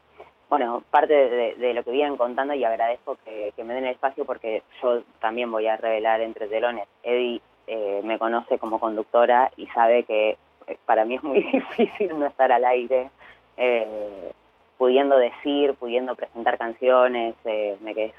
bueno, 0.49 0.83
parte 0.89 1.13
de, 1.13 1.73
lo 1.73 1.83
que 1.83 1.91
vienen 1.91 2.17
contando 2.17 2.53
y 2.53 2.63
agradezco 2.63 3.17
que, 3.25 3.53
que 3.55 3.63
me 3.63 3.73
den 3.73 3.85
el 3.85 3.91
espacio 3.91 4.25
porque 4.25 4.63
yo 4.81 5.01
también 5.19 5.51
voy 5.51 5.67
a 5.67 5.77
revelar 5.77 6.21
entre 6.21 6.47
telones. 6.47 6.87
Eddie 7.03 7.41
eh, 7.67 8.01
me 8.03 8.17
conoce 8.17 8.57
como 8.57 8.79
conductora 8.79 9.51
y 9.55 9.67
sabe 9.67 10.03
que 10.03 10.37
para 10.85 11.05
mí 11.05 11.15
es 11.15 11.23
muy 11.23 11.41
difícil 11.53 12.17
no 12.19 12.25
estar 12.27 12.51
al 12.51 12.65
aire. 12.65 13.09
eh, 13.57 14.31
pudiendo 14.77 15.17
decir, 15.17 15.73
pudiendo 15.73 16.15
presentar 16.15 16.57
canciones, 16.57 17.35
eh, 17.43 17.77
que 17.93 18.05
es, 18.05 18.13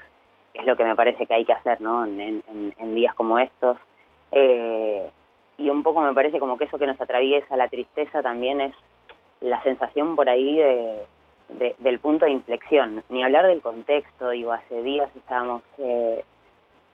es 0.53 0.65
lo 0.65 0.75
que 0.77 0.83
me 0.83 0.95
parece 0.95 1.25
que 1.25 1.33
hay 1.33 1.43
que 1.43 1.53
hacer, 1.53 1.81
¿no? 1.81 2.05
En, 2.05 2.21
en- 2.21 2.73
en 2.77 2.93
días 2.95 3.15
como 3.15 3.39
estos. 3.39 3.77
Eh, 4.31 5.09
y 5.57 5.69
un 5.71 5.81
poco 5.81 6.01
me 6.01 6.13
parece 6.13 6.37
como 6.39 6.57
que 6.59 6.65
eso 6.65 6.77
que 6.77 6.85
nos 6.85 7.01
atraviesa, 7.01 7.55
la 7.57 7.67
tristeza 7.67 8.21
también 8.21 8.61
es 8.61 8.75
la 9.39 9.61
sensación 9.63 10.15
por 10.15 10.29
ahí 10.29 10.55
de, 10.57 10.99
de- 11.49 11.75
del 11.79 11.97
punto 11.99 12.25
de 12.25 12.31
inflexión. 12.31 13.03
Ni 13.09 13.23
hablar 13.23 13.47
del 13.47 13.61
contexto, 13.61 14.29
digo, 14.29 14.51
hace 14.51 14.83
días 14.83 15.09
estábamos 15.15 15.63
eh, 15.79 16.23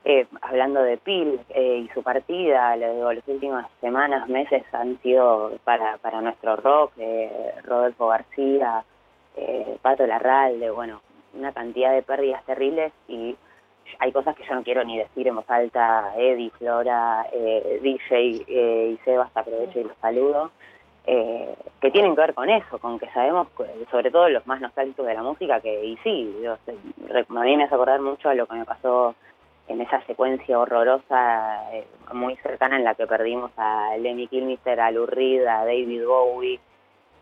eh, 0.09 0.25
hablando 0.41 0.81
de 0.83 0.95
Pil 0.95 1.37
eh, 1.49 1.83
y 1.83 1.89
su 1.89 2.01
partida, 2.01 2.77
lo 2.77 3.11
las 3.11 3.27
últimas 3.27 3.67
semanas, 3.81 4.29
meses 4.29 4.63
han 4.71 4.97
sido 5.01 5.51
para, 5.65 5.97
para 5.97 6.21
nuestro 6.21 6.55
rock, 6.55 6.93
eh, 6.97 7.51
Rodolfo 7.65 8.07
García, 8.07 8.85
eh, 9.35 9.77
Pato 9.81 10.07
Larralde, 10.07 10.71
bueno, 10.71 11.01
una 11.33 11.51
cantidad 11.51 11.91
de 11.91 12.03
pérdidas 12.03 12.41
terribles 12.45 12.93
y 13.09 13.35
hay 13.99 14.13
cosas 14.13 14.33
que 14.37 14.45
yo 14.45 14.55
no 14.55 14.63
quiero 14.63 14.85
ni 14.85 14.97
decir 14.97 15.27
en 15.27 15.35
voz 15.35 15.49
alta, 15.49 16.13
Eddie, 16.15 16.51
Flora, 16.51 17.27
eh, 17.33 17.81
DJ 17.83 18.45
eh, 18.47 18.91
y 18.93 18.97
Sebas, 19.03 19.35
aprovecho 19.35 19.81
y 19.81 19.83
los 19.83 19.97
saludo, 19.97 20.51
que 21.05 21.91
tienen 21.91 22.15
que 22.15 22.21
ver 22.21 22.33
con 22.33 22.49
eso, 22.49 22.79
con 22.79 22.99
que 22.99 23.09
sabemos, 23.11 23.47
sobre 23.91 24.11
todo 24.11 24.27
los 24.29 24.45
más 24.45 24.59
nostálgicos 24.59 25.05
de 25.05 25.13
la 25.13 25.23
música, 25.23 25.61
que, 25.61 25.85
y 25.85 25.97
sí, 26.03 26.37
yo, 26.41 26.57
me 27.29 27.45
viene 27.45 27.63
a 27.63 27.67
acordar 27.67 28.01
mucho 28.01 28.29
a 28.29 28.35
lo 28.35 28.45
que 28.45 28.55
me 28.55 28.65
pasó 28.65 29.15
en 29.67 29.81
esa 29.81 30.01
secuencia 30.05 30.57
horrorosa, 30.59 31.73
eh, 31.73 31.85
muy 32.13 32.35
cercana 32.37 32.77
en 32.77 32.83
la 32.85 32.95
que 32.95 33.05
perdimos 33.07 33.51
a 33.57 33.95
Lemmy 33.97 34.27
Kilmister, 34.27 34.79
a 34.79 34.91
Lou 34.91 35.05
Reed, 35.05 35.45
a 35.45 35.65
David 35.65 36.05
Bowie, 36.05 36.59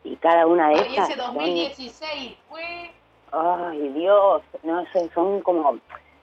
y 0.04 0.16
cada 0.18 0.46
una 0.46 0.70
de 0.70 0.76
esas... 0.76 1.10
ese 1.10 1.20
2016 1.20 2.38
fue... 2.50 2.92
Ay, 3.32 3.90
Dios, 3.90 4.44
no 4.64 4.86
sé, 4.94 5.10
son 5.14 5.42
como 5.42 5.80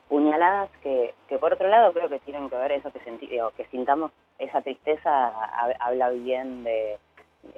puñaladas 0.08 0.70
que, 0.82 1.14
que 1.28 1.38
por 1.38 1.52
otro 1.54 1.68
lado 1.68 1.92
creo 1.92 2.08
que 2.08 2.18
tienen 2.20 2.48
que 2.48 2.56
ver 2.56 2.72
eso 2.72 2.90
que 2.92 3.00
que 3.56 3.64
sintamos 3.70 4.12
esa 4.38 4.60
tristeza 4.62 5.26
ha- 5.28 5.74
habla 5.80 6.10
bien 6.10 6.64
de, 6.64 6.98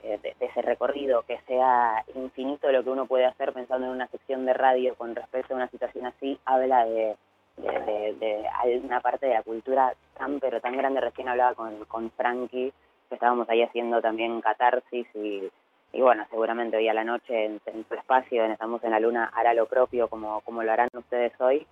de, 0.02 0.18
de 0.18 0.34
ese 0.40 0.62
recorrido, 0.62 1.22
que 1.22 1.38
sea 1.46 2.04
infinito 2.14 2.70
lo 2.72 2.82
que 2.82 2.90
uno 2.90 3.06
puede 3.06 3.26
hacer 3.26 3.52
pensando 3.52 3.86
en 3.86 3.92
una 3.92 4.06
sección 4.08 4.46
de 4.46 4.54
radio 4.54 4.94
con 4.94 5.14
respecto 5.14 5.52
a 5.52 5.56
una 5.56 5.68
situación 5.68 6.06
así, 6.06 6.38
habla 6.44 6.84
de, 6.86 7.16
de, 7.56 8.14
de- 8.18 8.80
una 8.84 9.00
parte 9.00 9.26
de 9.26 9.34
la 9.34 9.42
cultura 9.42 9.94
tan 10.18 10.40
pero 10.40 10.60
tan 10.60 10.76
grande. 10.76 11.00
Recién 11.00 11.28
hablaba 11.28 11.54
con, 11.54 11.84
con 11.86 12.10
Frankie, 12.12 12.72
que 13.08 13.14
estábamos 13.14 13.48
ahí 13.48 13.62
haciendo 13.62 14.00
también 14.00 14.40
catarsis 14.40 15.06
y, 15.14 15.48
y 15.92 16.00
bueno, 16.00 16.26
seguramente 16.30 16.76
hoy 16.76 16.88
a 16.88 16.94
la 16.94 17.04
noche 17.04 17.44
en, 17.44 17.60
en 17.66 17.84
tu 17.84 17.94
espacio, 17.94 18.44
en 18.44 18.52
Estamos 18.52 18.82
en 18.84 18.90
la 18.90 19.00
Luna, 19.00 19.30
hará 19.34 19.54
lo 19.54 19.66
propio 19.66 20.08
como, 20.08 20.40
como 20.40 20.62
lo 20.62 20.72
harán 20.72 20.88
ustedes 20.94 21.32
hoy, 21.40 21.66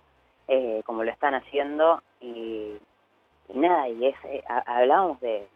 eh, 0.47 0.81
como 0.85 1.03
lo 1.03 1.11
están 1.11 1.33
haciendo 1.35 2.01
y, 2.21 2.77
y 3.49 3.57
nada, 3.57 3.89
y 3.89 4.07
es, 4.07 4.15
eh, 4.25 4.43
ha- 4.47 4.77
hablábamos 4.77 5.19
de, 5.21 5.47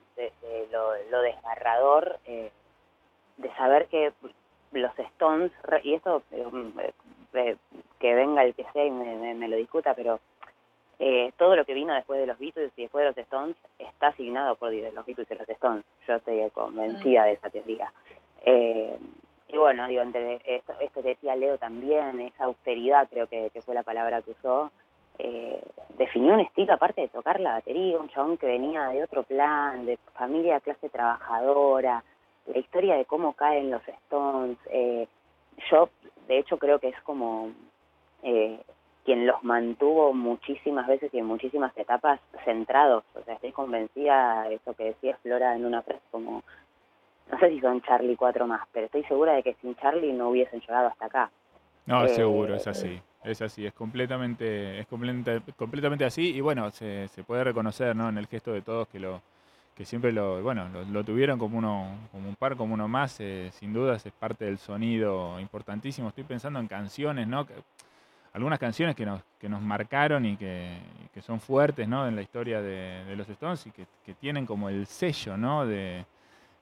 lo, 0.71 0.93
lo 1.11 1.21
desgarrador 1.21 2.19
eh, 2.25 2.51
de 3.37 3.53
saber 3.55 3.85
que 3.87 4.11
los 4.71 4.97
Stones, 4.99 5.51
y 5.83 5.93
esto 5.93 6.21
eh, 7.33 7.55
que 7.99 8.13
venga 8.15 8.43
el 8.43 8.53
que 8.55 8.65
sea 8.73 8.85
y 8.85 8.91
me, 8.91 9.15
me- 9.15 9.35
me 9.35 9.47
lo 9.47 9.55
discuta, 9.57 9.93
pero 9.93 10.19
eh, 10.99 11.31
todo 11.37 11.55
lo 11.55 11.65
que 11.65 11.73
vino 11.73 11.93
después 11.93 12.19
de 12.19 12.25
los 12.27 12.39
Beatles 12.39 12.71
y 12.75 12.83
después 12.83 13.03
de 13.03 13.09
los 13.09 13.17
Stones 13.17 13.55
está 13.77 14.07
asignado 14.07 14.55
por 14.55 14.71
los 14.73 15.05
Beatles 15.05 15.27
y 15.31 15.35
los 15.35 15.49
Stones. 15.49 15.83
Yo 16.07 16.15
estoy 16.15 16.49
convencida 16.51 17.25
de 17.25 17.33
esa 17.33 17.49
teoría. 17.49 17.91
Eh, 18.45 18.97
y 19.49 19.57
bueno, 19.57 19.87
digo, 19.87 20.01
entre 20.01 20.41
esto, 20.45 20.73
esto 20.81 21.01
que 21.01 21.09
decía 21.09 21.35
Leo 21.35 21.57
también, 21.57 22.19
esa 22.19 22.45
austeridad 22.45 23.07
creo 23.09 23.27
que, 23.27 23.49
que 23.51 23.61
fue 23.61 23.75
la 23.75 23.83
palabra 23.83 24.21
que 24.21 24.31
usó, 24.31 24.71
eh, 25.19 25.61
definió 25.97 26.33
un 26.33 26.41
estilo 26.41 26.73
aparte 26.73 27.01
de 27.01 27.07
tocar 27.07 27.39
la 27.39 27.53
batería, 27.53 27.97
un 27.97 28.09
chabón 28.09 28.37
que 28.37 28.45
venía 28.45 28.87
de 28.89 29.03
otro 29.03 29.23
plan, 29.23 29.85
de 29.85 29.97
familia 30.15 30.59
clase 30.59 30.89
trabajadora, 30.89 32.03
la 32.47 32.57
historia 32.59 32.95
de 32.95 33.05
cómo 33.05 33.33
caen 33.33 33.71
los 33.71 33.87
Stones. 33.87 34.57
eh, 34.69 35.07
yo, 35.71 35.89
de 36.27 36.39
hecho, 36.39 36.57
creo 36.57 36.79
que 36.79 36.89
es 36.89 37.01
como 37.01 37.51
eh, 38.23 38.59
quien 39.05 39.25
los 39.25 39.43
mantuvo 39.43 40.13
muchísimas 40.13 40.87
veces 40.87 41.13
y 41.13 41.19
en 41.19 41.25
muchísimas 41.25 41.75
etapas 41.77 42.19
centrados. 42.43 43.03
O 43.15 43.23
sea, 43.23 43.35
estoy 43.35 43.51
convencida 43.51 44.43
de 44.49 44.55
eso 44.55 44.73
que 44.73 44.85
decía 44.85 45.17
Flora 45.21 45.55
en 45.55 45.65
una 45.65 45.81
frase 45.81 46.01
como, 46.11 46.43
no 47.31 47.39
sé 47.39 47.49
si 47.49 47.59
son 47.61 47.81
Charlie 47.81 48.15
cuatro 48.15 48.47
más, 48.47 48.67
pero 48.73 48.87
estoy 48.87 49.03
segura 49.05 49.33
de 49.33 49.43
que 49.43 49.55
sin 49.61 49.75
Charlie 49.77 50.13
no 50.13 50.29
hubiesen 50.29 50.59
llegado 50.59 50.87
hasta 50.87 51.05
acá. 51.05 51.31
No, 51.85 52.03
Eh, 52.03 52.09
seguro, 52.09 52.55
es 52.55 52.67
así. 52.67 53.01
Es 53.23 53.41
así, 53.41 53.65
es 53.65 53.73
completamente, 53.73 54.79
es 54.79 54.87
completamente, 54.87 55.53
completamente 55.53 56.05
así. 56.05 56.35
Y 56.35 56.41
bueno, 56.41 56.69
se, 56.71 57.07
se 57.09 57.23
puede 57.23 57.43
reconocer, 57.43 57.95
¿no? 57.95 58.09
En 58.09 58.17
el 58.17 58.27
gesto 58.27 58.53
de 58.53 58.61
todos 58.61 58.87
que 58.87 58.99
lo, 58.99 59.21
que 59.77 59.85
siempre 59.85 60.11
lo, 60.11 60.41
bueno, 60.41 60.67
lo, 60.69 60.83
lo 60.85 61.03
tuvieron 61.03 61.37
como 61.37 61.59
uno, 61.59 61.85
como 62.11 62.27
un 62.27 62.35
par, 62.35 62.55
como 62.57 62.73
uno 62.73 62.87
más, 62.87 63.17
eh, 63.19 63.51
sin 63.53 63.71
dudas 63.73 64.03
es 64.07 64.11
parte 64.11 64.45
del 64.45 64.57
sonido 64.57 65.39
importantísimo. 65.39 66.09
Estoy 66.09 66.23
pensando 66.23 66.59
en 66.59 66.67
canciones, 66.67 67.27
¿no? 67.27 67.45
Que- 67.45 67.53
algunas 68.33 68.59
canciones 68.59 68.95
que 68.95 69.05
nos, 69.05 69.21
que 69.39 69.47
nos 69.49 69.61
marcaron 69.61 70.25
y 70.25 70.35
que, 70.35 70.77
que 71.13 71.21
son 71.21 71.39
fuertes, 71.39 71.87
¿no? 71.87 72.07
En 72.07 72.15
la 72.15 72.21
historia 72.23 72.61
de, 72.61 73.03
de 73.05 73.15
los 73.15 73.27
Stones 73.29 73.65
y 73.67 73.71
que, 73.71 73.85
que 74.05 74.13
tienen 74.15 74.45
como 74.47 74.69
el 74.69 74.85
sello, 74.87 75.37
¿no? 75.37 75.65
De, 75.65 76.05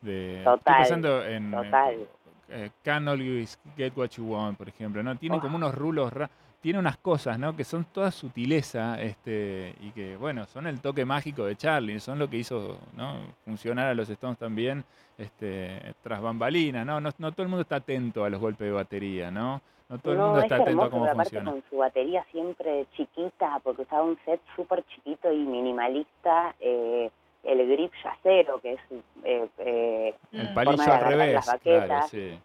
de 0.01 0.37
estoy 0.39 0.57
Total, 0.57 0.77
pensando 0.77 1.25
en, 1.25 1.33
en- 1.45 1.51
total. 1.51 2.07
eh, 2.49 2.69
Can't 2.83 3.07
Always 3.07 3.57
Get 3.77 3.93
What 3.95 4.09
You 4.11 4.25
Want, 4.25 4.57
por 4.57 4.67
ejemplo, 4.69 5.01
¿no? 5.03 5.15
Tienen 5.17 5.39
Oh. 5.39 5.41
como 5.41 5.55
unos 5.57 5.73
rulos, 5.75 6.11
ra- 6.13 6.29
tiene 6.65 6.79
unas 6.79 6.97
cosas, 6.97 7.37
¿no? 7.37 7.55
Que 7.55 7.63
son 7.63 7.85
toda 7.93 8.09
sutileza, 8.09 8.99
este, 8.99 9.75
y 9.81 9.91
que, 9.91 10.17
bueno, 10.17 10.47
son 10.47 10.65
el 10.65 10.81
toque 10.81 11.05
mágico 11.05 11.45
de 11.45 11.55
Charlie, 11.55 11.99
son 11.99 12.17
lo 12.17 12.27
que 12.27 12.37
hizo, 12.37 12.79
¿no? 12.97 13.19
Funcionar 13.43 13.85
a 13.85 13.93
los 13.93 14.09
Stones 14.09 14.39
también, 14.39 14.83
este, 15.15 15.93
tras 16.01 16.19
bambalinas, 16.23 16.83
¿no? 16.83 16.99
¿no? 16.99 17.11
No 17.19 17.31
todo 17.33 17.43
el 17.43 17.49
mundo 17.49 17.61
está 17.61 17.75
atento 17.75 18.23
a 18.23 18.31
los 18.31 18.41
golpes 18.41 18.65
de 18.65 18.71
batería, 18.71 19.29
¿no? 19.29 19.61
No 19.89 19.99
todo 19.99 20.13
el 20.13 20.19
mundo 20.19 20.39
es 20.39 20.45
está 20.45 20.55
atento 20.55 20.81
a 20.81 20.89
cómo 20.89 21.07
funciona. 21.07 21.51
con 21.51 21.63
su 21.69 21.77
batería 21.77 22.25
siempre 22.31 22.87
chiquita, 22.97 23.59
porque 23.63 23.83
usaba 23.83 24.01
un 24.01 24.17
set 24.25 24.41
súper 24.55 24.83
chiquito 24.87 25.31
y 25.31 25.45
minimalista, 25.45 26.55
eh, 26.59 27.11
el 27.43 27.69
grip 27.69 27.91
yacero, 28.03 28.59
que 28.61 28.73
es 28.73 28.79
eh, 29.23 29.47
eh, 29.59 30.15
El 30.31 30.51
palillo 30.55 30.81
al 30.81 31.05
revés, 31.05 31.45
claro, 31.61 32.07
sí. 32.07 32.39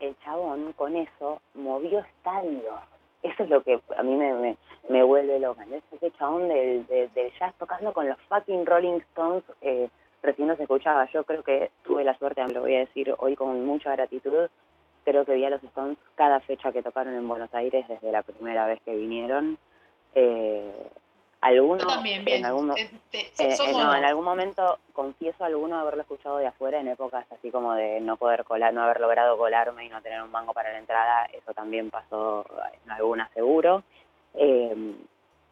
El 0.00 0.16
chabón 0.20 0.72
con 0.74 0.96
eso 0.96 1.40
movió 1.54 2.00
estadios. 2.00 2.80
Eso 3.22 3.42
es 3.42 3.50
lo 3.50 3.62
que 3.62 3.80
a 3.96 4.02
mí 4.02 4.14
me, 4.14 4.32
me, 4.34 4.56
me 4.88 5.02
vuelve 5.02 5.40
loca. 5.40 5.64
¿no? 5.66 5.76
Ese 5.92 6.10
chabón 6.12 6.48
del, 6.48 6.86
del, 6.86 7.12
del 7.14 7.32
jazz 7.38 7.54
tocando 7.58 7.92
con 7.92 8.08
los 8.08 8.18
fucking 8.28 8.64
Rolling 8.64 9.00
Stones, 9.10 9.44
eh, 9.60 9.88
recién 10.22 10.48
no 10.48 10.56
se 10.56 10.62
escuchaba. 10.62 11.08
Yo 11.12 11.24
creo 11.24 11.42
que 11.42 11.70
tuve 11.82 12.04
la 12.04 12.16
suerte, 12.18 12.46
lo 12.48 12.60
voy 12.60 12.76
a 12.76 12.80
decir 12.80 13.14
hoy 13.18 13.34
con 13.34 13.64
mucha 13.66 13.92
gratitud, 13.92 14.48
creo 15.04 15.24
que 15.24 15.34
vi 15.34 15.44
a 15.44 15.50
los 15.50 15.62
Stones 15.64 15.98
cada 16.14 16.40
fecha 16.40 16.70
que 16.70 16.82
tocaron 16.82 17.14
en 17.14 17.26
Buenos 17.26 17.52
Aires 17.54 17.86
desde 17.88 18.12
la 18.12 18.22
primera 18.22 18.66
vez 18.66 18.80
que 18.82 18.94
vinieron. 18.94 19.58
Eh, 20.14 20.72
algunos, 21.40 21.82
Yo 21.82 21.86
también, 21.88 22.24
bien. 22.24 22.38
en 22.38 22.46
algún, 22.46 22.66
mo- 22.68 22.74
Te- 22.74 22.90
te- 23.10 23.20
eh, 23.20 23.32
eh, 23.38 23.72
no, 23.72 23.94
en 23.94 24.04
algún 24.04 24.24
momento 24.24 24.78
confieso 24.92 25.44
alguno 25.44 25.78
haberlo 25.78 26.02
escuchado 26.02 26.38
de 26.38 26.46
afuera 26.48 26.80
en 26.80 26.88
épocas 26.88 27.24
así 27.30 27.50
como 27.50 27.74
de 27.74 28.00
no 28.00 28.16
poder 28.16 28.44
colar, 28.44 28.74
no 28.74 28.82
haber 28.82 29.00
logrado 29.00 29.38
colarme 29.38 29.84
y 29.84 29.88
no 29.88 30.02
tener 30.02 30.20
un 30.22 30.30
mango 30.32 30.52
para 30.52 30.72
la 30.72 30.78
entrada, 30.78 31.26
eso 31.32 31.54
también 31.54 31.90
pasó 31.90 32.44
en 32.84 32.90
alguna 32.90 33.28
seguro. 33.34 33.84
Eh, 34.34 34.94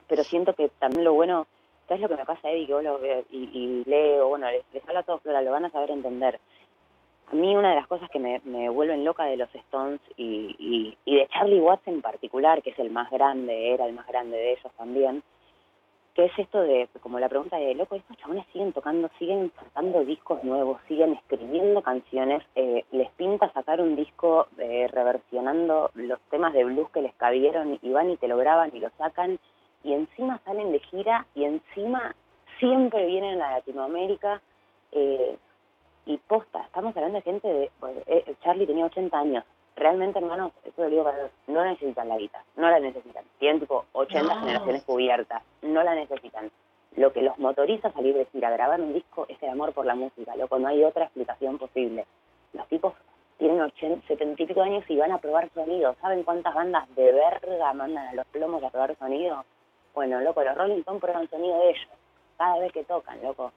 pero 0.09 0.25
siento 0.25 0.55
que 0.55 0.69
también 0.81 1.05
lo 1.05 1.14
bueno, 1.14 1.47
¿sabes 1.88 2.02
lo 2.02 2.09
que 2.09 2.16
me 2.16 2.25
pasa, 2.26 2.50
Eddie? 2.50 2.66
Que 2.66 2.75
vos 2.75 2.83
lo 2.83 3.00
y, 3.31 3.50
y 3.52 3.85
leo, 3.88 4.28
bueno, 4.28 4.50
les, 4.50 4.64
les 4.73 4.83
habla 4.88 5.00
a 5.00 5.02
todos, 5.05 5.23
Flora, 5.23 5.40
lo 5.43 5.52
van 5.52 5.64
a 5.66 5.71
saber 5.71 5.90
entender. 5.93 6.40
A 7.31 7.35
mí 7.35 7.57
una 7.57 7.71
de 7.71 7.76
las 7.76 7.88
cosas 7.88 8.09
que 8.11 8.21
me, 8.21 8.40
me 8.45 8.69
vuelven 8.69 9.05
loca 9.05 9.25
de 9.25 9.37
los 9.37 9.52
Stones 9.55 10.00
y, 10.16 10.55
y, 10.59 10.97
y 11.05 11.16
de 11.16 11.26
Charlie 11.28 11.61
Watts 11.61 11.87
en 11.88 12.00
particular, 12.02 12.62
que 12.62 12.71
es 12.71 12.78
el 12.78 12.90
más 12.90 13.11
grande, 13.11 13.73
era 13.73 13.85
el 13.87 13.93
más 13.95 14.07
grande 14.07 14.37
de 14.37 14.52
ellos 14.52 14.73
también, 14.76 15.25
que 16.17 16.25
es 16.25 16.39
esto 16.39 16.63
de, 16.63 16.89
como 17.03 17.21
la 17.21 17.29
pregunta 17.29 17.59
de, 17.59 17.75
loco, 17.75 17.95
estos 17.95 18.17
chabones 18.17 18.47
siguen 18.51 18.73
tocando, 18.73 19.11
siguen 19.19 19.53
sacando 19.55 20.03
discos 20.03 20.43
nuevos, 20.45 20.81
siguen 20.89 21.13
escribiendo 21.13 21.83
canciones, 21.83 22.43
eh, 22.55 22.87
les 22.91 23.11
pinta 23.13 23.53
sacar 23.53 23.83
un 23.83 23.97
disco 23.97 24.47
eh, 24.57 24.89
reversionando 24.91 25.91
los 25.95 26.19
temas 26.31 26.55
de 26.55 26.65
blues 26.65 26.89
que 26.91 27.03
les 27.03 27.15
cabieron 27.17 27.79
y 27.83 27.91
van 27.91 28.11
y 28.11 28.17
te 28.17 28.29
lo 28.29 28.39
graban 28.39 28.71
y 28.75 28.81
lo 28.81 28.89
sacan 28.97 29.39
y 29.85 29.93
encima 29.93 30.41
salen 30.47 30.73
de 30.73 30.81
gira 30.81 31.27
y 31.35 31.45
encima 31.45 32.15
siempre 32.59 33.05
vienen 33.05 33.43
a 33.43 33.51
Latinoamérica 33.51 34.41
eh, 34.93 35.37
y 36.07 36.17
posta, 36.17 36.63
estamos 36.63 36.97
hablando 36.97 37.17
de 37.17 37.23
gente 37.23 37.47
de, 37.47 37.71
pues, 37.79 37.95
eh, 38.07 38.35
Charlie 38.43 38.67
tenía 38.67 38.87
80 38.87 39.19
años, 39.19 39.45
realmente 39.76 40.18
hermanos, 40.18 40.52
eso 40.64 40.83
lo 40.83 40.88
digo 40.90 41.04
para 41.04 41.18
los- 41.25 41.30
no 41.47 41.64
necesitan 41.64 42.09
la 42.09 42.16
guita, 42.16 42.42
no 42.56 42.68
la 42.71 42.80
necesitan, 42.80 43.25
tienen 43.38 43.61
tipo 43.61 43.85
80 43.92 44.35
No. 44.35 44.40
generaciones 44.40 44.83
cubiertas, 44.85 45.42
no 45.62 45.83
la 45.83 45.95
necesitan. 45.95 46.50
Lo 46.97 47.12
que 47.12 47.21
los 47.23 47.38
motoriza 47.38 47.88
a 47.88 47.92
salir 47.92 48.14
de 48.16 48.25
gira, 48.26 48.49
a 48.49 48.52
grabar 48.52 48.80
un 48.80 48.95
disco, 48.95 49.26
es 49.28 49.40
el 49.42 49.50
amor 49.50 49.73
por 49.75 49.85
la 49.85 49.95
música, 49.95 50.35
loco, 50.37 50.59
no 50.59 50.68
hay 50.68 50.83
otra 50.83 51.04
explicación 51.04 51.59
posible. 51.59 52.06
Los 52.54 52.66
tipos 52.68 52.95
tienen 53.37 53.61
80, 53.61 54.06
70 54.09 54.42
y 54.42 54.47
pico 54.47 54.62
años 54.62 54.83
y 54.88 54.97
van 54.97 55.12
a 55.12 55.18
probar 55.18 55.50
sonido. 55.52 55.95
¿Saben 56.00 56.23
cuántas 56.23 56.54
bandas 56.54 56.88
de 56.95 57.12
verga 57.12 57.73
mandan 57.75 58.06
a 58.09 58.12
los 58.14 58.26
plomos 58.28 58.64
a 58.64 58.71
probar 58.71 58.97
sonido? 58.97 59.45
Bueno, 59.95 60.21
loco, 60.21 60.42
los 60.42 60.56
Rolling 60.56 60.78
Stones 60.78 61.00
prueban 61.02 61.28
sonido 61.28 61.59
de 61.61 61.71
ellos, 61.71 61.88
cada 62.38 62.59
vez 62.61 62.73
que 62.73 62.85
tocan, 62.85 63.23
loco. 63.23 63.52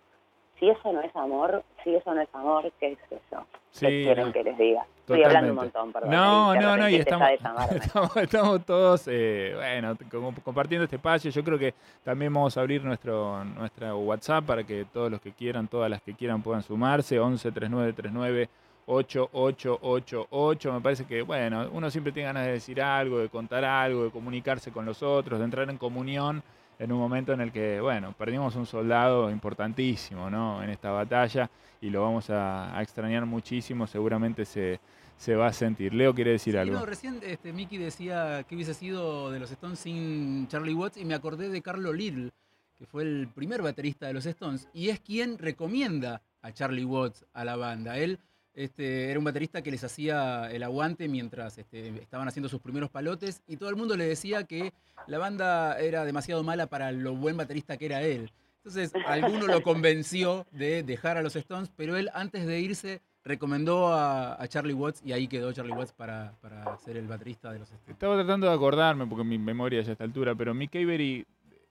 Si 0.59 0.69
eso 0.69 0.91
no 0.91 0.99
es 0.99 1.15
amor, 1.15 1.63
si 1.85 1.95
eso 1.95 2.13
no 2.13 2.19
es 2.19 2.35
amor, 2.35 2.69
¿qué 2.77 2.91
es 2.91 2.99
eso? 3.09 3.45
Sí, 3.71 3.85
¿Qué 3.85 4.03
quieren 4.03 4.27
no, 4.27 4.33
que 4.33 4.43
les 4.43 4.57
diga? 4.57 4.85
Estoy 4.99 5.23
hablando 5.23 5.49
un 5.51 5.55
montón, 5.55 5.91
perdón. 5.91 6.11
No, 6.11 6.55
no, 6.55 6.77
no, 6.77 6.89
y 6.89 6.95
estamos, 6.95 7.27
estamos, 7.71 8.17
estamos 8.17 8.65
todos, 8.65 9.07
eh, 9.07 9.53
bueno, 9.55 9.97
como 10.11 10.33
compartiendo 10.43 10.83
este 10.83 10.97
espacio. 10.97 11.31
Yo 11.31 11.43
creo 11.43 11.57
que 11.57 11.73
también 12.03 12.33
vamos 12.33 12.55
a 12.57 12.61
abrir 12.61 12.83
nuestro 12.83 13.43
nuestra 13.43 13.95
WhatsApp 13.95 14.45
para 14.45 14.63
que 14.63 14.85
todos 14.85 15.09
los 15.09 15.19
que 15.19 15.31
quieran, 15.31 15.67
todas 15.67 15.89
las 15.89 16.01
que 16.01 16.13
quieran 16.13 16.43
puedan 16.43 16.61
sumarse. 16.61 17.19
11 17.19 17.51
39 17.51 17.93
39 17.93 18.49
8888. 18.85 20.73
Me 20.73 20.81
parece 20.81 21.05
que, 21.05 21.21
bueno, 21.21 21.69
uno 21.71 21.89
siempre 21.91 22.11
tiene 22.11 22.27
ganas 22.27 22.45
de 22.45 22.53
decir 22.53 22.81
algo, 22.81 23.19
de 23.19 23.29
contar 23.29 23.63
algo, 23.63 24.03
de 24.05 24.11
comunicarse 24.11 24.71
con 24.71 24.85
los 24.85 25.03
otros, 25.03 25.39
de 25.39 25.45
entrar 25.45 25.69
en 25.69 25.77
comunión 25.77 26.43
en 26.79 26.91
un 26.91 26.97
momento 26.99 27.33
en 27.33 27.41
el 27.41 27.51
que, 27.51 27.79
bueno, 27.81 28.13
perdimos 28.17 28.55
un 28.55 28.65
soldado 28.65 29.29
importantísimo, 29.29 30.29
¿no? 30.29 30.63
En 30.63 30.69
esta 30.69 30.91
batalla 30.91 31.49
y 31.81 31.89
lo 31.89 32.01
vamos 32.01 32.29
a, 32.29 32.75
a 32.77 32.81
extrañar 32.81 33.25
muchísimo, 33.25 33.85
seguramente 33.85 34.45
se, 34.45 34.79
se 35.17 35.35
va 35.35 35.47
a 35.47 35.53
sentir. 35.53 35.93
Leo 35.93 36.15
quiere 36.15 36.31
decir 36.31 36.53
Sí, 36.53 36.57
algo. 36.57 36.79
no, 36.79 36.85
recién 36.85 37.19
este, 37.23 37.51
Mickey 37.53 37.77
decía 37.77 38.43
que 38.47 38.55
hubiese 38.55 38.73
sido 38.73 39.29
de 39.31 39.39
los 39.39 39.51
Stones 39.51 39.79
sin 39.79 40.47
Charlie 40.47 40.73
Watts 40.73 40.97
y 40.97 41.05
me 41.05 41.13
acordé 41.13 41.49
de 41.49 41.61
Carlo 41.61 41.91
Little, 41.93 42.31
que 42.77 42.85
fue 42.85 43.03
el 43.03 43.27
primer 43.27 43.61
baterista 43.61 44.07
de 44.07 44.13
los 44.13 44.25
Stones 44.25 44.67
y 44.73 44.87
es 44.89 45.01
quien 45.01 45.37
recomienda 45.37 46.21
a 46.41 46.53
Charlie 46.53 46.85
Watts 46.85 47.25
a 47.33 47.43
la 47.43 47.57
banda. 47.57 47.97
Él 47.97 48.19
este, 48.59 49.09
era 49.09 49.17
un 49.17 49.23
baterista 49.23 49.61
que 49.61 49.71
les 49.71 49.85
hacía 49.85 50.51
el 50.51 50.63
aguante 50.63 51.07
mientras 51.07 51.57
este, 51.57 51.87
estaban 52.01 52.27
haciendo 52.27 52.49
sus 52.49 52.59
primeros 52.59 52.89
palotes 52.89 53.41
y 53.47 53.55
todo 53.55 53.69
el 53.69 53.77
mundo 53.77 53.95
le 53.95 54.05
decía 54.05 54.43
que 54.43 54.73
la 55.07 55.17
banda 55.17 55.79
era 55.79 56.03
demasiado 56.03 56.43
mala 56.43 56.67
para 56.67 56.91
lo 56.91 57.15
buen 57.15 57.37
baterista 57.37 57.77
que 57.77 57.85
era 57.85 58.01
él. 58.01 58.29
Entonces, 58.57 58.91
alguno 59.07 59.47
lo 59.47 59.63
convenció 59.63 60.45
de 60.51 60.83
dejar 60.83 61.15
a 61.15 61.21
los 61.21 61.37
Stones, 61.37 61.71
pero 61.77 61.95
él 61.95 62.09
antes 62.13 62.45
de 62.45 62.59
irse 62.59 63.01
recomendó 63.23 63.93
a, 63.93 64.45
Charlie 64.49 64.73
Watts 64.73 65.01
y 65.05 65.13
ahí 65.13 65.29
quedó 65.29 65.53
Charlie 65.53 65.71
Watts 65.71 65.93
para, 65.93 66.33
para 66.41 66.77
ser 66.79 66.97
el 66.97 67.07
baterista 67.07 67.53
de 67.53 67.59
los 67.59 67.71
Stones. 67.71 67.89
Estaba 67.89 68.15
tratando 68.15 68.47
de 68.47 68.53
acordarme, 68.53 69.07
porque 69.07 69.23
mi 69.23 69.37
memoria 69.37 69.81
ya 69.81 69.89
a 69.89 69.91
esta 69.93 70.03
altura, 70.03 70.35
pero 70.35 70.53
Mick 70.53 70.75
Avery 70.75 71.25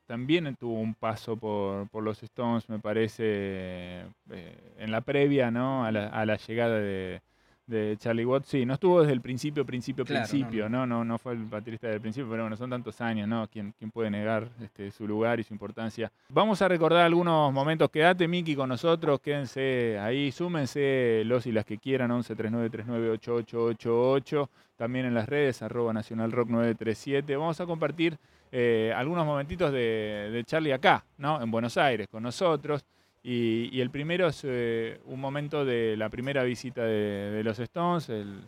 también 0.09 0.57
tuvo 0.57 0.81
un 0.81 0.95
paso 0.95 1.37
por, 1.37 1.87
por 1.91 2.03
los 2.03 2.23
Stones, 2.23 2.67
me 2.71 2.79
parece, 2.79 4.07
eh, 4.31 4.75
en 4.79 4.91
la 4.91 5.03
previa 5.03 5.51
¿no? 5.51 5.85
a, 5.85 5.93
la, 5.93 6.07
a 6.07 6.25
la 6.25 6.37
llegada 6.39 6.81
de, 6.81 7.21
de 7.67 7.95
Charlie 7.99 8.25
Watts. 8.25 8.49
Sí, 8.49 8.65
no 8.65 8.73
estuvo 8.73 9.01
desde 9.03 9.13
el 9.13 9.21
principio, 9.21 9.67
principio, 9.67 10.07
Claro, 10.07 10.27
principio, 10.27 10.67
no, 10.71 10.87
no, 10.87 10.99
no, 11.01 11.05
no 11.05 11.19
fue 11.19 11.35
el 11.35 11.45
baterista 11.45 11.89
del 11.89 12.01
principio, 12.01 12.31
pero 12.31 12.45
bueno, 12.45 12.57
son 12.57 12.71
tantos 12.71 13.03
años, 13.03 13.29
¿no? 13.29 13.47
¿Quién, 13.49 13.75
quién 13.79 13.91
puede 13.91 14.11
negar 14.11 14.49
este, 14.63 14.91
su 14.91 15.07
lugar 15.07 15.41
y 15.41 15.45
su 15.45 15.53
importancia? 15.53 16.11
Vamos 16.31 16.63
a 16.63 16.69
recordar 16.69 17.05
algunos 17.05 17.53
momentos. 17.53 17.91
Quédate, 17.91 18.27
Miki, 18.27 18.57
con 18.57 18.71
nosotros, 18.71 19.21
quédense 19.21 19.99
ahí, 20.01 20.33
súmense 20.33 21.23
los 21.27 21.47
y 21.47 21.53
las 21.53 21.67
que 21.67 21.77
quieran, 21.77 22.11
11 22.11 22.35
39 22.35 22.71
39 22.71 23.11
8888, 23.11 24.49
también 24.77 25.05
en 25.05 25.13
las 25.13 25.29
redes, 25.29 25.61
arroba 25.61 25.93
Nacional 25.93 26.33
Rock 26.33 26.49
937. 26.49 27.37
Vamos 27.37 27.61
a 27.61 27.67
compartir 27.67 28.19
eh, 28.53 28.93
algunos 28.95 29.27
momentitos 29.27 29.73
de, 29.73 30.31
de 30.33 30.45
Charlie 30.45 30.73
acá, 30.73 31.05
¿no? 31.19 31.43
En 31.43 31.51
Buenos 31.51 31.77
Aires, 31.77 32.09
con 32.09 32.23
nosotros. 32.23 32.85
Y, 33.23 33.69
y 33.73 33.81
el 33.81 33.91
primero 33.91 34.29
es 34.29 34.41
eh, 34.45 35.01
un 35.07 35.21
momento 35.21 35.65
de 35.65 35.97
la 35.97 36.09
primera 36.09 36.43
visita 36.45 36.83
de, 36.85 37.31
de 37.31 37.45
los 37.45 37.59
Stones, 37.59 38.09
el, 38.09 38.41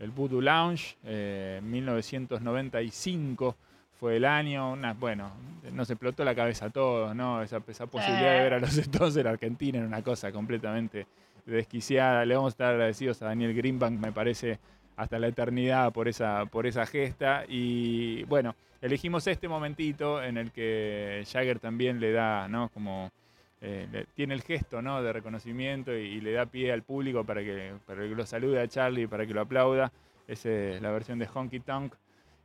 el 0.00 0.10
Voodoo 0.10 0.40
Lounge, 0.40 0.96
eh, 1.04 1.60
1995 1.62 3.56
fue 3.98 4.16
el 4.16 4.24
año. 4.24 4.72
Una, 4.72 4.92
bueno, 4.94 5.30
nos 5.72 5.88
explotó 5.90 6.24
la 6.24 6.34
cabeza 6.34 6.66
a 6.66 6.70
todos, 6.70 7.14
¿no? 7.14 7.42
Esa, 7.42 7.62
esa 7.68 7.86
posibilidad 7.86 8.32
de 8.32 8.42
ver 8.42 8.54
a 8.54 8.58
los 8.58 8.76
Stones 8.76 9.16
en 9.16 9.26
Argentina 9.26 9.78
era 9.78 9.86
una 9.86 10.02
cosa 10.02 10.32
completamente 10.32 11.06
desquiciada. 11.46 12.24
Le 12.24 12.34
vamos 12.34 12.52
a 12.52 12.54
estar 12.54 12.72
agradecidos 12.72 13.22
a 13.22 13.26
Daniel 13.26 13.54
Greenbank, 13.54 14.00
me 14.00 14.12
parece, 14.12 14.58
hasta 14.96 15.18
la 15.18 15.28
eternidad 15.28 15.92
por 15.92 16.08
esa, 16.08 16.46
por 16.46 16.66
esa 16.66 16.86
gesta. 16.86 17.44
Y 17.48 18.24
bueno, 18.24 18.54
elegimos 18.80 19.26
este 19.26 19.48
momentito 19.48 20.22
en 20.22 20.36
el 20.38 20.52
que 20.52 21.24
Jagger 21.30 21.58
también 21.58 22.00
le 22.00 22.12
da, 22.12 22.48
¿no? 22.48 22.68
Como 22.70 23.10
eh, 23.60 24.06
tiene 24.14 24.34
el 24.34 24.42
gesto, 24.42 24.82
¿no? 24.82 25.02
De 25.02 25.12
reconocimiento 25.12 25.96
y, 25.96 26.02
y 26.02 26.20
le 26.20 26.32
da 26.32 26.46
pie 26.46 26.72
al 26.72 26.82
público 26.82 27.24
para 27.24 27.42
que, 27.42 27.74
para 27.86 28.02
que 28.02 28.08
lo 28.14 28.26
salude 28.26 28.60
a 28.60 28.68
Charlie, 28.68 29.06
para 29.06 29.26
que 29.26 29.34
lo 29.34 29.40
aplauda. 29.40 29.92
Esa 30.26 30.50
es 30.50 30.82
la 30.82 30.90
versión 30.90 31.18
de 31.18 31.28
Honky 31.32 31.60
Tonk 31.60 31.94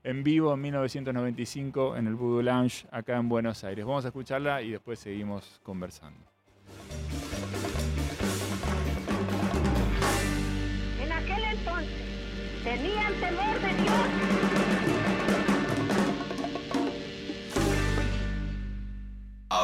en 0.03 0.23
vivo 0.23 0.53
en 0.53 0.61
1995 0.61 1.97
en 1.97 2.07
el 2.07 2.15
Voodoo 2.15 2.41
Lounge 2.41 2.87
acá 2.91 3.17
en 3.17 3.29
Buenos 3.29 3.63
Aires. 3.63 3.85
Vamos 3.85 4.05
a 4.05 4.09
escucharla 4.09 4.61
y 4.61 4.71
después 4.71 4.99
seguimos 4.99 5.59
conversando. 5.63 6.38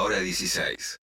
Ahora 0.06 0.20
16. 0.20 1.00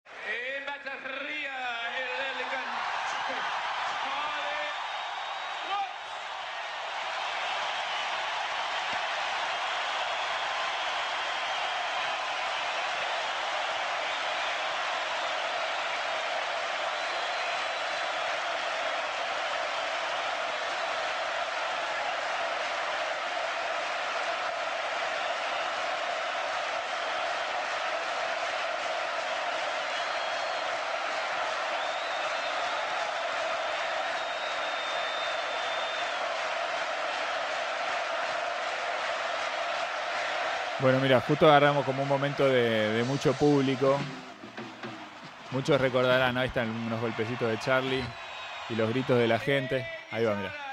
Bueno, 40.87 41.01
mira, 41.01 41.21
justo 41.21 41.49
agarramos 41.49 41.85
como 41.85 42.05
un 42.05 42.09
momento 42.09 42.49
de, 42.49 43.03
mucho 43.09 43.35
público. 43.35 43.99
Muchos 45.51 45.81
recordarán, 45.81 46.39
ahí 46.39 46.47
están 46.47 46.71
unos 46.71 47.01
golpecitos 47.01 47.51
de 47.51 47.59
Charlie 47.59 48.05
y 48.71 48.77
los 48.77 48.89
gritos 48.91 49.19
de 49.19 49.27
la 49.27 49.41
gente. 49.41 49.85
Ahí 50.13 50.25
va, 50.25 50.37
mira. 50.37 50.66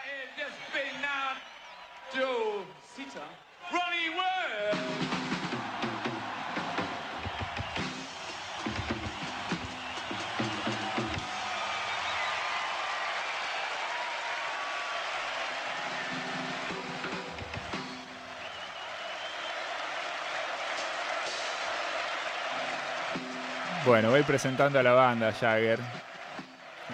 Bueno, 23.86 24.12
voy 24.12 24.24
presentando 24.24 24.80
a 24.80 24.84
la 24.84 24.94
banda 24.94 25.32
Jagger 25.34 25.80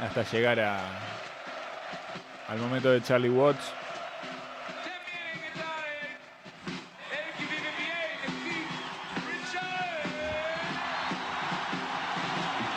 hasta 0.02 0.24
llegar 0.24 0.60
a, 0.60 0.80
al 2.48 2.58
momento 2.58 2.90
de 2.90 3.02
Charlie 3.04 3.30
Watts. 3.30 3.74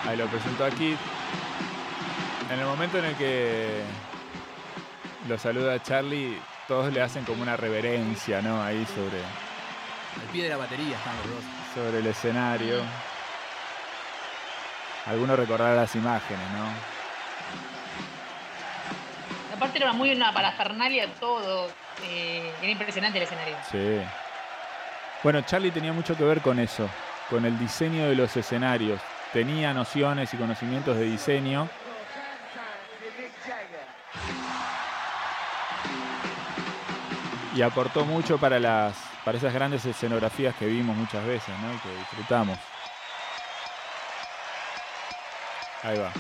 Ahí 0.09 0.17
lo 0.17 0.27
presentó 0.27 0.65
aquí. 0.65 0.97
En 2.53 2.59
el 2.59 2.67
momento 2.67 2.99
en 2.99 3.05
el 3.07 3.15
que 3.17 3.83
lo 5.29 5.39
saluda 5.39 5.83
Charlie, 5.83 6.39
todos 6.69 6.93
le 6.93 7.01
hacen 7.01 7.25
como 7.25 7.43
una 7.43 7.57
reverencia, 7.57 8.43
¿no? 8.43 8.63
Ahí 8.63 8.85
sobre, 8.87 9.19
Al 10.21 10.29
pie 10.33 10.45
de 10.45 10.51
la 10.51 10.57
batería 10.57 10.97
están 10.97 11.17
los 11.19 11.27
dos. 11.27 11.45
sobre 11.75 11.99
el 12.01 12.07
escenario. 12.07 12.77
Algunos 15.07 15.37
recordarán 15.39 15.77
las 15.77 15.95
imágenes, 15.95 16.51
¿no? 16.51 16.65
Aparte 19.57 19.79
era 19.79 19.93
muy 19.93 20.13
una 20.13 20.33
parafernalia 20.33 21.09
todo. 21.15 21.69
eh, 22.05 22.53
era 22.61 22.71
impresionante 22.71 23.19
el 23.19 23.25
escenario. 23.25 23.57
Sí. 23.71 24.01
Bueno, 25.23 25.41
Charlie 25.43 25.71
tenía 25.71 25.93
mucho 25.93 26.17
que 26.17 26.25
ver 26.25 26.41
con 26.41 26.59
eso, 26.59 26.89
con 27.31 27.45
el 27.45 27.59
diseño 27.59 28.09
de 28.09 28.15
los 28.15 28.37
escenarios. 28.37 29.01
Tenía 29.33 29.73
nociones 29.73 30.33
y 30.35 30.37
conocimientos 30.37 30.97
de 30.97 31.05
diseño. 31.05 31.69
Y 37.55 37.63
aportó 37.63 38.05
mucho 38.05 38.39
para 38.39 38.59
las 38.59 38.97
para 39.25 39.39
esas 39.39 39.53
grandes 39.55 39.85
escenografías 39.85 40.55
que 40.57 40.67
vimos 40.67 40.97
muchas 40.97 41.25
veces, 41.25 41.55
¿no? 41.61 41.73
Y 41.73 41.79
que 41.79 41.97
disfrutamos. 41.97 42.59
Ahí 45.83 45.99
va. 45.99 46.13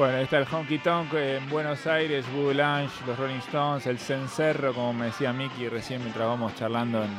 Bueno, 0.00 0.16
ahí 0.16 0.24
está 0.24 0.38
el 0.38 0.46
Honky 0.50 0.78
Tonk 0.78 1.12
en 1.12 1.46
Buenos 1.50 1.86
Aires, 1.86 2.24
Blue 2.32 2.54
Lunch, 2.54 2.90
los 3.06 3.18
Rolling 3.18 3.36
Stones, 3.40 3.86
el 3.86 3.98
Cencerro, 3.98 4.72
como 4.72 4.94
me 4.94 5.06
decía 5.06 5.30
Miki 5.34 5.68
recién 5.68 6.00
mientras 6.00 6.26
vamos 6.26 6.54
charlando 6.54 7.04
en, 7.04 7.10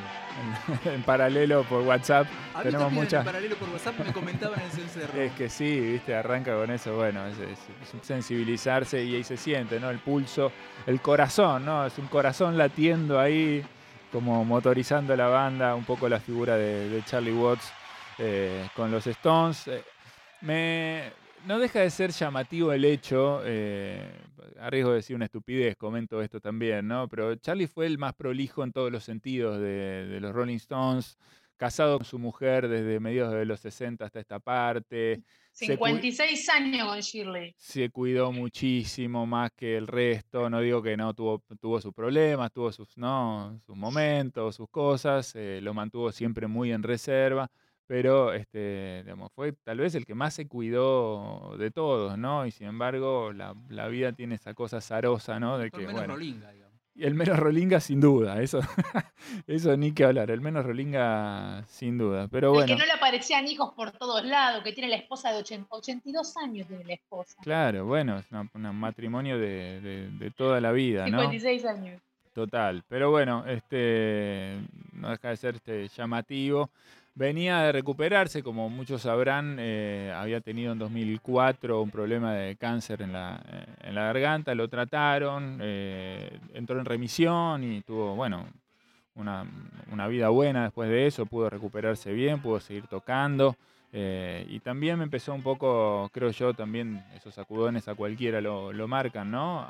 en- 0.88 0.94
en 0.96 1.04
paralelo 1.04 1.64
por 1.66 1.82
WhatsApp. 1.84 2.26
A 2.56 2.64
Tenemos 2.64 2.92
muchas. 2.92 3.20
en 3.20 3.26
paralelo 3.26 3.56
por 3.58 3.70
WhatsApp 3.70 4.00
me 4.00 4.12
comentaban 4.12 4.60
en 4.60 4.66
el 4.66 4.72
cencerro. 4.72 5.22
Es 5.22 5.32
que 5.34 5.48
sí, 5.50 5.80
viste, 5.80 6.16
arranca 6.16 6.56
con 6.56 6.72
eso, 6.72 6.96
bueno, 6.96 7.28
es, 7.28 7.38
es- 7.38 7.60
es 7.94 8.02
sensibilizarse 8.08 9.04
y 9.04 9.14
ahí 9.16 9.24
se 9.24 9.38
siente, 9.38 9.80
¿no? 9.80 9.92
El 9.92 10.00
pulso, 10.00 10.52
el 10.88 11.00
corazón, 11.02 11.64
¿no? 11.64 11.86
Es 11.86 12.00
un 12.00 12.08
corazón 12.08 12.58
latiendo 12.58 13.20
ahí, 13.20 13.64
como 14.12 14.44
motorizando 14.44 15.16
la 15.16 15.28
banda, 15.28 15.76
un 15.76 15.86
poco 15.86 16.10
la 16.10 16.20
figura 16.20 16.56
de, 16.56 16.90
de 16.90 17.04
Charlie 17.06 17.32
Watts 17.34 17.72
eh, 18.18 18.68
con 18.76 18.90
los 18.90 19.06
Stones. 19.06 19.68
Eh, 19.68 19.84
me, 20.42 21.21
no 21.48 21.60
deja 21.60 21.80
de 21.80 21.90
ser 21.90 22.12
llamativo 22.12 22.72
el 22.74 22.86
hecho, 22.86 23.42
eh, 23.46 24.12
a 24.60 24.70
riesgo 24.70 24.92
de 24.92 24.98
decir 24.98 25.16
una 25.16 25.26
estupidez, 25.26 25.76
comento 25.78 26.22
esto 26.22 26.40
también, 26.40 26.88
¿no? 26.88 27.08
Pero 27.08 27.36
Charlie 27.36 27.68
fue 27.68 27.86
el 27.88 27.98
más 27.98 28.14
prolijo 28.14 28.64
en 28.64 28.72
todos 28.72 28.92
los 28.92 29.04
sentidos 29.04 29.60
de, 29.60 30.08
de 30.08 30.20
los 30.20 30.34
Rolling 30.34 30.58
Stones, 30.58 31.18
casado 31.58 31.98
con 31.98 32.06
su 32.06 32.18
mujer 32.20 32.68
desde 32.68 33.00
mediados 33.00 33.34
de 33.36 33.46
los 33.46 33.60
60 33.60 34.06
hasta 34.06 34.20
esta 34.20 34.40
parte, 34.40 35.22
se 35.52 35.78
cu- 35.78 35.86
56 35.86 36.50
años 36.50 36.88
con 36.88 37.00
Shirley. 37.02 37.54
se 37.58 37.90
cuidó 37.92 38.32
muchísimo 38.32 39.26
más 39.28 39.52
que 39.56 39.78
el 39.78 39.86
resto. 39.86 40.50
No 40.50 40.60
digo 40.62 40.82
que 40.82 40.96
no 40.98 41.14
tuvo, 41.14 41.44
tuvo 41.60 41.80
sus 41.82 41.94
problemas, 41.94 42.52
tuvo 42.52 42.72
sus, 42.72 42.98
no, 42.98 43.60
sus 43.66 43.76
momentos, 43.76 44.56
sus 44.56 44.70
cosas, 44.70 45.34
eh, 45.36 45.60
lo 45.62 45.74
mantuvo 45.74 46.12
siempre 46.12 46.48
muy 46.48 46.72
en 46.72 46.82
reserva, 46.84 47.52
pero 47.92 48.32
este, 48.32 49.02
digamos, 49.04 49.34
fue 49.34 49.52
tal 49.52 49.80
vez 49.80 49.96
el 49.96 50.06
que 50.06 50.16
más 50.16 50.34
se 50.34 50.48
cuidó 50.48 51.58
de 51.58 51.72
todos, 51.72 52.18
¿no? 52.18 52.46
Y 52.46 52.52
sin 52.52 52.68
embargo, 52.68 53.34
la, 53.34 53.54
la 53.68 53.90
vida 53.90 54.14
tiene 54.14 54.36
esa 54.36 54.54
cosa 54.54 54.80
zarosa, 54.80 55.42
¿no? 55.42 55.58
De 55.58 55.70
Con 55.70 55.82
que, 55.82 55.88
menos 55.88 56.00
bueno, 56.00 56.14
rolinga, 56.14 56.52
digamos. 56.54 56.80
y 56.96 57.04
el 57.04 57.16
menos 57.16 57.38
rolinga 57.38 57.82
sin 57.82 58.00
duda, 58.00 58.42
eso, 58.42 58.62
eso 59.46 59.76
ni 59.76 59.92
que 59.92 60.06
hablar, 60.06 60.32
el 60.32 60.40
menos 60.40 60.66
rolinga 60.66 61.66
sin 61.68 61.98
duda. 61.98 62.30
Pero 62.30 62.48
El 62.48 62.54
bueno. 62.54 62.68
que 62.68 62.76
no 62.80 62.86
le 62.86 62.94
aparecían 62.94 63.46
hijos 63.50 63.74
por 63.74 63.92
todos 63.92 64.24
lados, 64.24 64.64
que 64.64 64.72
tiene 64.72 64.90
la 64.90 64.96
esposa 64.96 65.34
de 65.34 65.40
80 65.40 65.68
82 65.70 66.38
años, 66.38 66.68
tiene 66.68 66.86
la 66.86 66.94
esposa. 66.94 67.36
Claro, 67.42 67.86
bueno, 67.86 68.20
es 68.20 68.26
un 68.32 68.50
matrimonio 68.78 69.38
de, 69.38 69.82
de- 69.82 70.10
de 70.12 70.32
toda 70.32 70.62
la 70.62 70.72
vida, 70.72 71.08
¿no? 71.10 71.20
56 71.24 71.66
años. 71.66 72.02
Total. 72.34 72.84
Pero 72.88 73.12
bueno, 73.12 73.44
este 73.46 74.58
no 74.94 75.10
deja 75.10 75.28
de 75.32 75.36
ser 75.36 75.56
este, 75.56 75.90
llamativo. 75.90 76.70
Venía 77.14 77.60
de 77.64 77.74
recuperarse, 77.74 78.42
como 78.42 78.70
muchos 78.70 79.02
sabrán, 79.02 79.58
eh, 79.60 80.14
había 80.16 80.40
tenido 80.40 80.72
en 80.72 80.80
2004 80.80 81.82
un 81.82 81.92
problema 81.92 82.34
de 82.34 82.56
cáncer 82.56 83.02
en 83.02 83.12
la, 83.12 83.44
eh, 83.52 83.66
en 83.82 83.96
la 83.96 84.04
garganta, 84.04 84.56
lo 84.56 84.70
trataron, 84.70 85.60
eh, 85.62 86.40
entró 86.54 86.80
en 86.80 86.86
remisión 86.86 87.66
y 87.66 87.82
tuvo, 87.82 88.16
bueno, 88.16 88.48
una, 89.16 89.46
una 89.92 90.08
vida 90.08 90.30
buena 90.30 90.64
después 90.64 90.90
de 90.90 91.08
eso, 91.08 91.26
pudo 91.26 91.50
recuperarse 91.50 92.14
bien, 92.14 92.42
pudo 92.42 92.62
seguir 92.62 92.88
tocando. 92.88 93.58
y 93.94 94.60
también 94.62 94.98
me 94.98 95.04
empezó 95.04 95.34
un 95.34 95.44
poco, 95.44 96.10
creo 96.14 96.32
yo, 96.32 96.54
también 96.54 97.04
esos 97.14 97.34
sacudones 97.36 97.90
a 97.90 97.96
cualquiera 97.96 98.40
lo, 98.40 98.72
lo 98.72 98.88
marcan, 98.88 99.30
¿no? 99.30 99.68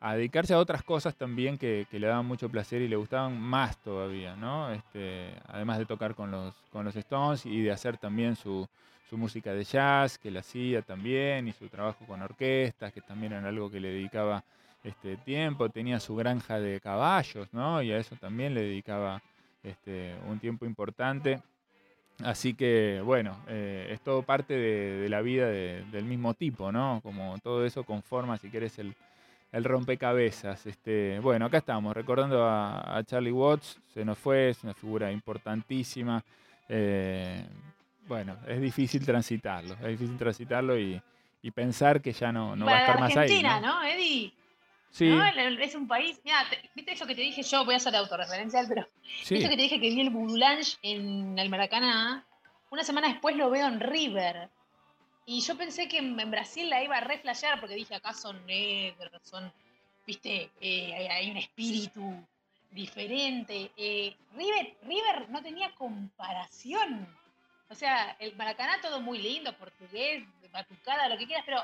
A 0.00 0.14
dedicarse 0.14 0.54
a 0.54 0.58
otras 0.58 0.82
cosas 0.82 1.16
también 1.16 1.58
que, 1.58 1.86
le 1.90 2.06
daban 2.06 2.26
mucho 2.26 2.48
placer 2.48 2.82
y 2.82 2.88
le 2.88 2.96
gustaban 2.96 3.40
más 3.40 3.76
todavía, 3.78 4.36
¿no? 4.36 4.70
Este, 4.70 5.34
además 5.48 5.78
de 5.78 5.86
tocar 5.86 6.14
con 6.14 6.30
los, 6.30 6.54
con 6.70 6.84
los 6.84 6.94
Stones 6.94 7.44
y 7.46 7.62
de 7.62 7.72
hacer 7.72 7.98
también 7.98 8.36
su, 8.36 8.68
su 9.10 9.16
música 9.16 9.52
de 9.52 9.64
jazz, 9.64 10.18
que 10.18 10.30
la 10.30 10.40
hacía 10.40 10.82
también, 10.82 11.48
y 11.48 11.52
su 11.52 11.68
trabajo 11.68 12.04
con 12.06 12.22
orquestas, 12.22 12.92
que 12.92 13.00
también 13.00 13.32
era 13.32 13.48
algo 13.48 13.70
que 13.70 13.80
le 13.80 13.88
dedicaba 13.88 14.44
este 14.84 15.16
tiempo, 15.16 15.68
tenía 15.68 15.98
su 15.98 16.14
granja 16.14 16.60
de 16.60 16.80
caballos, 16.80 17.52
¿no? 17.52 17.82
Y 17.82 17.90
a 17.90 17.98
eso 17.98 18.14
también 18.16 18.54
le 18.54 18.62
dedicaba 18.62 19.20
este, 19.64 20.14
un 20.28 20.38
tiempo 20.38 20.64
importante. 20.64 21.40
Así 22.24 22.54
que, 22.54 23.00
bueno, 23.04 23.36
eh, 23.48 23.88
es 23.90 24.00
todo 24.00 24.22
parte 24.22 24.54
de, 24.54 25.08
la 25.08 25.20
vida 25.22 25.46
de- 25.46 25.84
del 25.92 26.04
mismo 26.04 26.34
tipo, 26.34 26.70
¿no? 26.72 27.00
Como 27.02 27.38
todo 27.42 27.64
eso 27.64 27.84
conforma, 27.84 28.38
si 28.38 28.50
querés, 28.50 28.78
el, 28.78 28.94
el 29.52 29.64
rompecabezas. 29.64 30.66
Este, 30.66 31.18
bueno, 31.20 31.46
acá 31.46 31.58
estamos, 31.58 31.94
recordando 31.94 32.44
a, 32.44 32.98
a 32.98 33.04
Charlie 33.04 33.32
Watts, 33.32 33.78
se 33.92 34.04
nos 34.04 34.18
fue, 34.18 34.50
es 34.50 34.62
una 34.64 34.74
figura 34.74 35.10
importantísima. 35.10 36.22
eh, 36.68 37.44
bueno, 38.06 38.38
es 38.46 38.60
difícil 38.60 39.04
transitarlo, 39.04 39.74
es 39.74 39.88
difícil 39.88 40.16
transitarlo 40.16 40.78
y, 40.78 41.00
y 41.42 41.50
pensar 41.50 42.00
que 42.00 42.12
ya 42.12 42.32
no, 42.32 42.56
no 42.56 42.64
va 42.64 42.72
a 42.72 42.80
estar 42.80 43.00
más 43.00 43.10
ahí. 43.10 43.18
Argentina, 43.18 43.60
¿no? 43.60 43.82
¿no, 43.82 43.84
Eddie? 43.84 44.32
Sí, 44.90 45.10
Es 45.60 45.74
un 45.74 45.86
país. 45.86 46.18
Mira, 46.24 46.38
viste 46.74 46.92
eso 46.92 47.06
que 47.06 47.14
te 47.14 47.20
dije 47.20 47.42
yo, 47.42 47.64
voy 47.66 47.74
a 47.74 47.78
ser 47.78 47.94
autorreferencial, 47.94 48.66
pero 48.66 48.88
sí. 49.22 49.36
eso 49.36 49.48
que 49.50 49.56
te 49.56 49.62
dije 49.62 49.78
que 49.78 49.90
vi 49.90 50.00
el 50.00 50.10
Budulange 50.10 50.78
en 50.82 51.38
el 51.38 51.50
Maracaná, 51.50 52.26
una 52.70 52.82
semana 52.82 53.08
después 53.08 53.36
lo 53.36 53.50
veo 53.50 53.66
en 53.66 53.80
River. 53.80 54.48
Y 55.30 55.42
yo 55.42 55.58
pensé 55.58 55.88
que 55.88 55.98
en, 55.98 56.30
Brasil 56.30 56.70
la 56.70 56.82
iba 56.82 56.96
a 56.96 57.00
reflashear 57.00 57.60
porque 57.60 57.74
dije, 57.74 57.94
acá 57.94 58.14
son 58.14 58.46
negros, 58.46 59.10
son, 59.22 59.52
viste, 60.06 60.50
eh, 60.58 60.94
hay, 60.94 61.06
hay 61.06 61.30
un 61.30 61.36
espíritu 61.36 62.26
diferente. 62.70 63.70
Eh, 63.76 64.16
River, 64.34 64.74
River 64.84 65.28
no 65.28 65.42
tenía 65.42 65.70
comparación. 65.74 67.06
O 67.68 67.74
sea, 67.74 68.16
el 68.18 68.36
Maracaná 68.36 68.80
todo 68.80 69.02
muy 69.02 69.18
lindo, 69.18 69.54
portugués, 69.58 70.24
batucada, 70.50 71.10
lo 71.10 71.18
que 71.18 71.26
quieras, 71.26 71.44
pero 71.44 71.62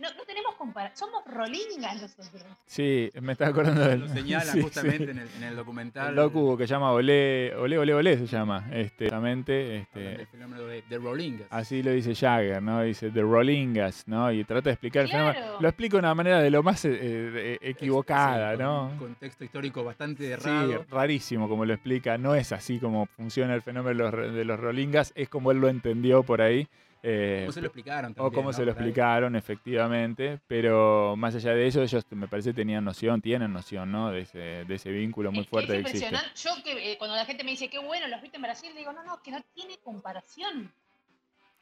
no, 0.00 0.08
no 0.14 0.22
tenemos 0.24 0.54
comparación. 0.56 0.96
Somos 1.10 1.24
rolingas 1.26 2.00
nosotros. 2.02 2.44
Sí, 2.66 3.10
me 3.20 3.32
estaba 3.32 3.50
acordando 3.50 3.82
del. 3.86 4.00
Lo 4.00 4.08
señalan 4.08 4.46
sí, 4.54 4.62
justamente 4.62 5.04
sí. 5.04 5.10
En, 5.10 5.18
el, 5.18 5.28
en 5.36 5.42
el 5.44 5.56
documental. 5.56 6.08
El 6.10 6.14
docu 6.16 6.56
que 6.56 6.66
se 6.66 6.72
llama 6.74 6.92
Olé, 6.92 7.54
Olé, 7.56 7.78
Olé, 7.78 7.94
Olé 7.94 8.18
se 8.18 8.26
llama. 8.26 8.66
Este, 8.72 9.04
justamente, 9.04 9.76
este, 9.78 10.00
del 10.00 10.26
fenómeno 10.26 10.62
de, 10.64 10.82
de 10.88 10.98
Rolingas. 10.98 11.46
así 11.50 11.82
lo 11.82 11.90
dice 11.92 12.14
Jagger, 12.14 12.62
¿no? 12.62 12.82
Dice 12.82 13.10
The 13.10 13.22
Rollingas, 13.22 14.08
¿no? 14.08 14.32
Y 14.32 14.44
trata 14.44 14.70
de 14.70 14.72
explicar 14.74 15.02
el 15.04 15.10
fenómeno. 15.10 15.34
Claro. 15.38 15.56
Lo 15.60 15.68
explica 15.68 15.92
de 15.96 15.98
una 16.00 16.14
manera 16.14 16.40
de 16.40 16.50
lo 16.50 16.62
más 16.62 16.84
eh, 16.84 16.90
eh, 17.00 17.58
equivocada, 17.60 18.52
Sí, 18.52 18.56
con 18.58 18.64
¿no? 18.66 18.86
Un 18.88 18.98
contexto 18.98 19.44
histórico 19.44 19.84
bastante 19.84 20.24
Sí, 20.24 20.30
errado. 20.32 20.84
rarísimo 20.90 21.48
como 21.48 21.64
lo 21.64 21.74
explica. 21.74 22.16
No 22.18 22.34
es 22.34 22.52
así 22.52 22.78
como 22.78 23.06
funciona 23.06 23.54
el 23.54 23.62
fenómeno 23.62 24.10
de 24.10 24.10
los, 24.26 24.34
de 24.34 24.44
los 24.44 24.58
Rollingas, 24.58 25.12
es 25.14 25.28
como 25.28 25.50
él 25.50 25.58
lo 25.58 25.68
entendió 25.68 26.22
por 26.22 26.40
ahí. 26.42 26.68
Eh, 27.02 27.42
¿Cómo 27.44 27.52
se 27.52 27.60
lo 27.60 27.66
explicaron 27.68 28.12
o 28.12 28.14
también? 28.14 28.34
cómo 28.34 28.48
¿no? 28.50 28.52
se 28.52 28.64
lo 28.64 28.72
explicaron, 28.72 29.36
efectivamente. 29.36 30.38
Pero 30.46 31.16
más 31.16 31.34
allá 31.34 31.54
de 31.54 31.66
eso, 31.66 31.82
ellos 31.82 32.04
me 32.10 32.28
parece 32.28 32.52
tenían 32.52 32.84
noción, 32.84 33.22
tienen 33.22 33.52
noción, 33.52 33.90
¿no? 33.90 34.10
De 34.10 34.20
ese, 34.20 34.38
de 34.38 34.74
ese 34.74 34.90
vínculo 34.90 35.30
muy 35.32 35.40
Es 35.40 35.46
que 35.46 35.50
fuerte 35.50 35.78
es 35.78 35.86
existe. 35.86 36.16
Yo 36.36 36.62
que 36.62 36.92
eh, 36.92 36.98
cuando 36.98 37.16
la 37.16 37.24
gente 37.24 37.42
me 37.42 37.52
dice 37.52 37.68
qué 37.68 37.78
bueno, 37.78 38.06
los 38.08 38.20
viste 38.20 38.36
en 38.36 38.42
Brasil, 38.42 38.70
digo, 38.76 38.92
no, 38.92 39.02
no, 39.02 39.22
que 39.22 39.30
no 39.30 39.42
tiene 39.54 39.78
comparación. 39.78 40.72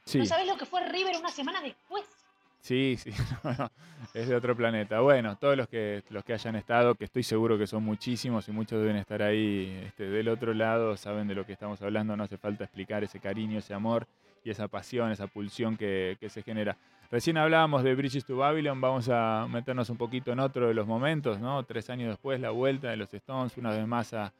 Sí, 0.03 0.17
No 0.17 0.25
sabés 0.25 0.47
lo 0.47 0.57
que 0.57 0.65
fue 0.65 0.85
River 0.89 1.15
una 1.17 1.29
semana 1.29 1.61
después. 1.61 2.03
sí, 2.61 2.97
sí. 2.97 3.11
no, 3.43 3.53
no, 3.53 3.71
es 4.13 4.27
de 4.27 4.35
otro 4.35 4.57
planeta. 4.57 4.99
Bueno, 4.99 5.37
todos 5.37 5.55
los 5.55 5.69
que, 5.69 6.03
los 6.09 6.25
que 6.25 6.33
hayan 6.33 6.57
estado, 6.57 6.95
que 6.95 7.05
estoy 7.05 7.23
seguro 7.23 7.57
que 7.57 7.67
son 7.67 7.83
muchísimos 7.83 8.49
y 8.49 8.51
muchos 8.51 8.81
deben 8.81 8.97
estar 8.97 9.21
ahí 9.21 9.83
este, 9.85 10.09
del 10.09 10.27
otro 10.27 10.53
lado, 10.53 10.97
saben 10.97 11.29
de 11.29 11.35
lo 11.35 11.45
que 11.45 11.53
estamos 11.53 11.81
hablando. 11.81 12.17
No 12.17 12.23
hace 12.25 12.37
falta 12.37 12.65
explicar 12.65 13.05
ese 13.05 13.21
cariño, 13.21 13.59
ese 13.59 13.73
amor 13.73 14.05
y 14.43 14.49
esa 14.49 14.67
pasión, 14.67 15.11
esa 15.11 15.27
pulsión 15.27 15.77
que, 15.77 16.17
se 16.29 16.41
genera. 16.43 16.77
Recién 17.11 17.37
hablábamos 17.37 17.83
de 17.83 17.95
Bridges 17.95 18.25
to 18.25 18.37
Babylon, 18.37 18.79
vamos 18.79 19.09
a 19.09 19.47
meternos 19.49 19.89
un 19.89 19.97
poquito 19.97 20.31
en 20.31 20.39
otro 20.39 20.67
de 20.67 20.73
los 20.73 20.85
momentos, 20.85 21.39
¿no? 21.39 21.63
Tres 21.63 21.89
años 21.89 22.09
después, 22.09 22.39
la 22.39 22.51
vuelta 22.51 22.89
de 22.89 22.97
los 22.97 23.13
Stones, 23.13 23.57
una 23.57 23.71
vez 23.71 23.87
más 23.87 24.13
a, 24.13 24.31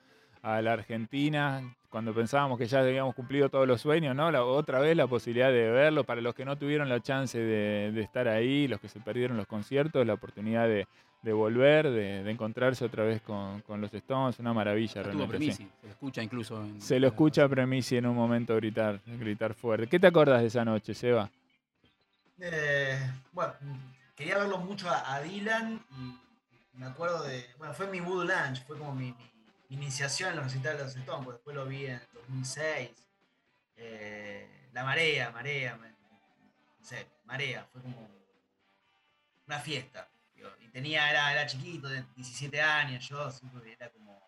a 0.43 0.61
la 0.61 0.73
Argentina, 0.73 1.63
cuando 1.89 2.13
pensábamos 2.13 2.59
que 2.59 2.67
ya 2.67 2.81
habíamos 2.81 3.15
cumplido 3.15 3.49
todos 3.49 3.67
los 3.67 3.81
sueños, 3.81 4.15
¿no? 4.15 4.29
La- 4.31 4.43
otra 4.43 4.79
vez 4.79 4.95
la 4.95 5.07
posibilidad 5.07 5.51
de 5.51 5.71
verlo, 5.71 6.03
para 6.03 6.21
los 6.21 6.35
que 6.35 6.45
no 6.45 6.57
tuvieron 6.57 6.89
la 6.89 7.01
chance 7.01 7.39
de, 7.39 7.91
de 7.91 8.01
estar 8.01 8.27
ahí, 8.27 8.67
los 8.67 8.79
que 8.79 8.87
se 8.87 8.99
perdieron 8.99 9.35
los 9.37 9.47
conciertos, 9.47 10.05
la 10.05 10.13
oportunidad 10.13 10.67
de, 10.67 10.87
de 11.21 11.33
volver, 11.33 11.89
de, 11.89 12.23
de 12.23 12.31
encontrarse 12.31 12.85
otra 12.85 13.03
vez 13.03 13.21
con, 13.21 13.61
con 13.61 13.81
los 13.81 13.93
Stones, 13.93 14.39
una 14.39 14.53
maravilla 14.53 15.03
realmente. 15.03 15.51
sí. 15.51 15.69
Se 15.81 15.87
lo 15.87 15.91
escucha 15.91 16.23
incluso. 16.23 16.61
En, 16.63 16.81
Se 16.81 16.99
lo 16.99 17.07
escucha 17.07 17.43
a 17.43 17.49
Premisi 17.49 17.97
en 17.97 18.05
un 18.05 18.15
momento 18.15 18.55
gritar, 18.55 18.99
gritar 19.05 19.53
fuerte. 19.53 19.87
¿Qué 19.87 19.99
te 19.99 20.07
acordás 20.07 20.41
de 20.41 20.47
esa 20.47 20.63
noche, 20.63 20.93
Seba? 20.93 21.29
Eh, 22.39 22.97
bueno, 23.33 23.53
quería 24.15 24.37
verlo 24.37 24.59
mucho 24.59 24.89
a, 24.89 25.15
a 25.15 25.21
Dylan 25.21 25.83
y 25.91 26.77
me 26.77 26.85
acuerdo 26.85 27.23
de. 27.23 27.45
Bueno, 27.57 27.73
fue 27.73 27.87
mi 27.87 27.99
Voodoo 27.99 28.23
Lunch, 28.23 28.65
fue 28.65 28.77
como 28.77 28.95
mi, 28.95 29.13
iniciación 29.69 30.31
en 30.31 30.35
los 30.37 30.45
recitales 30.45 30.77
de 30.79 30.83
los 30.85 30.95
Stones, 30.95 31.25
porque 31.25 31.37
después 31.37 31.55
lo 31.55 31.65
vi 31.65 31.85
en 31.85 31.91
el 31.95 32.01
2006. 32.13 32.89
Eh, 33.77 34.47
la 34.73 34.83
marea, 34.83 35.31
marea, 35.31 35.77
me- 35.77 35.89
no 35.89 36.85
sé, 36.85 37.05
marea, 37.25 37.65
fue 37.71 37.81
como 37.81 38.09
una 39.47 39.59
fiesta. 39.59 40.08
Tenía, 40.69 41.09
era, 41.09 41.31
era 41.31 41.45
chiquito, 41.45 41.87
de 41.87 42.03
17 42.15 42.61
años, 42.61 43.07
yo 43.07 43.29
siempre 43.31 43.73
era 43.73 43.89
como 43.89 44.21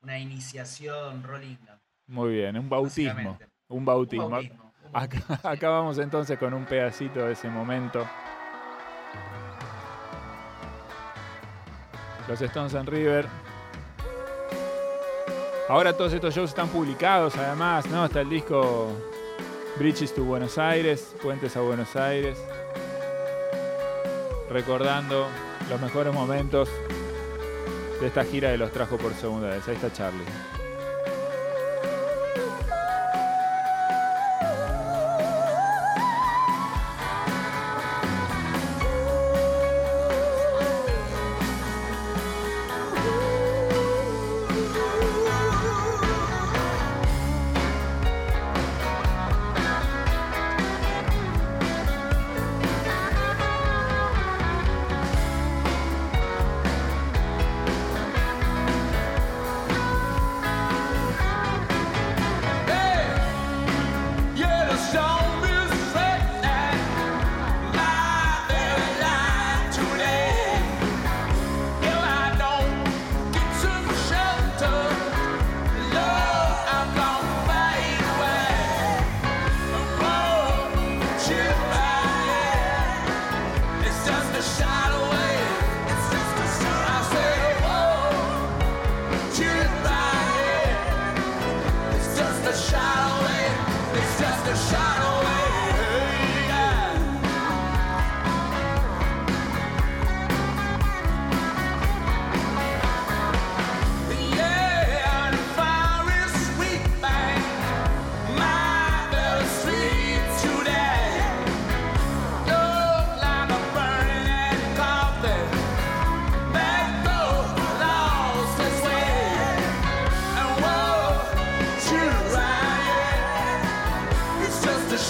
una 0.00 0.18
iniciación 0.18 1.22
rollinga. 1.22 1.80
Muy 2.06 2.34
bien, 2.34 2.56
un 2.58 2.68
bautismo. 2.68 3.38
Un 3.68 3.84
bautismo. 3.84 4.26
un 4.26 4.34
Acá, 4.92 5.18
bautismo, 5.28 5.50
acá 5.50 5.68
vamos 5.70 5.98
entonces 5.98 6.38
con 6.38 6.52
un 6.54 6.66
pedacito 6.66 7.26
de 7.26 7.32
ese 7.32 7.48
momento 7.48 8.06
Los 12.28 12.40
Stones 12.40 12.72
en 12.74 12.86
River. 12.86 13.26
Ahora 15.68 15.94
todos 15.94 16.12
estos 16.12 16.34
shows 16.34 16.50
están 16.50 16.68
publicados, 16.68 17.36
además, 17.36 17.86
¿no? 17.86 18.04
Está 18.04 18.20
el 18.20 18.30
disco 18.30 18.92
Bridges 19.78 20.14
to 20.14 20.24
Buenos 20.24 20.58
Aires, 20.58 21.14
Puentes 21.22 21.56
a 21.56 21.60
Buenos 21.60 21.96
Aires. 21.96 22.38
Recordando 24.54 25.26
los 25.68 25.80
mejores 25.80 26.14
momentos 26.14 26.68
de 28.00 28.06
esta 28.06 28.22
gira 28.24 28.50
de 28.50 28.56
los 28.56 28.70
trajo 28.70 28.96
por 28.96 29.12
segunda 29.14 29.48
vez. 29.48 29.66
Ahí 29.66 29.74
está 29.74 29.92
Charlie. 29.92 30.22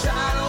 Bueno, 0.03 0.44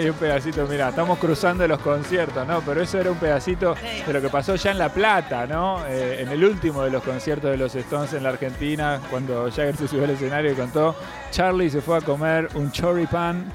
hay 0.00 0.10
un 0.10 0.16
pedacito, 0.16 0.66
mira, 0.66 0.88
estamos 0.90 1.18
cruzando 1.18 1.66
los 1.68 1.78
conciertos, 1.80 2.46
¿no? 2.46 2.60
Pero 2.62 2.82
eso 2.82 2.98
era 3.00 3.10
un 3.10 3.18
pedacito 3.18 3.74
de 4.06 4.12
lo 4.12 4.20
que 4.20 4.28
pasó 4.28 4.54
ya 4.56 4.70
en 4.72 4.78
La 4.78 4.88
Plata, 4.88 5.46
¿no? 5.46 5.84
Eh, 5.86 6.22
en 6.22 6.28
el 6.28 6.44
último 6.44 6.82
de 6.82 6.90
los 6.90 7.02
conciertos 7.02 7.50
de 7.50 7.56
los 7.56 7.74
Stones 7.74 8.12
en 8.12 8.22
la 8.22 8.30
Argentina, 8.30 9.00
cuando 9.10 9.44
Jagger 9.50 9.76
se 9.76 9.88
subió 9.88 10.04
al 10.04 10.10
escenario 10.10 10.52
y 10.52 10.54
contó, 10.54 10.96
Charlie 11.30 11.70
se 11.70 11.80
fue 11.80 11.98
a 11.98 12.00
comer 12.00 12.48
un 12.54 12.70
choripan 12.72 13.52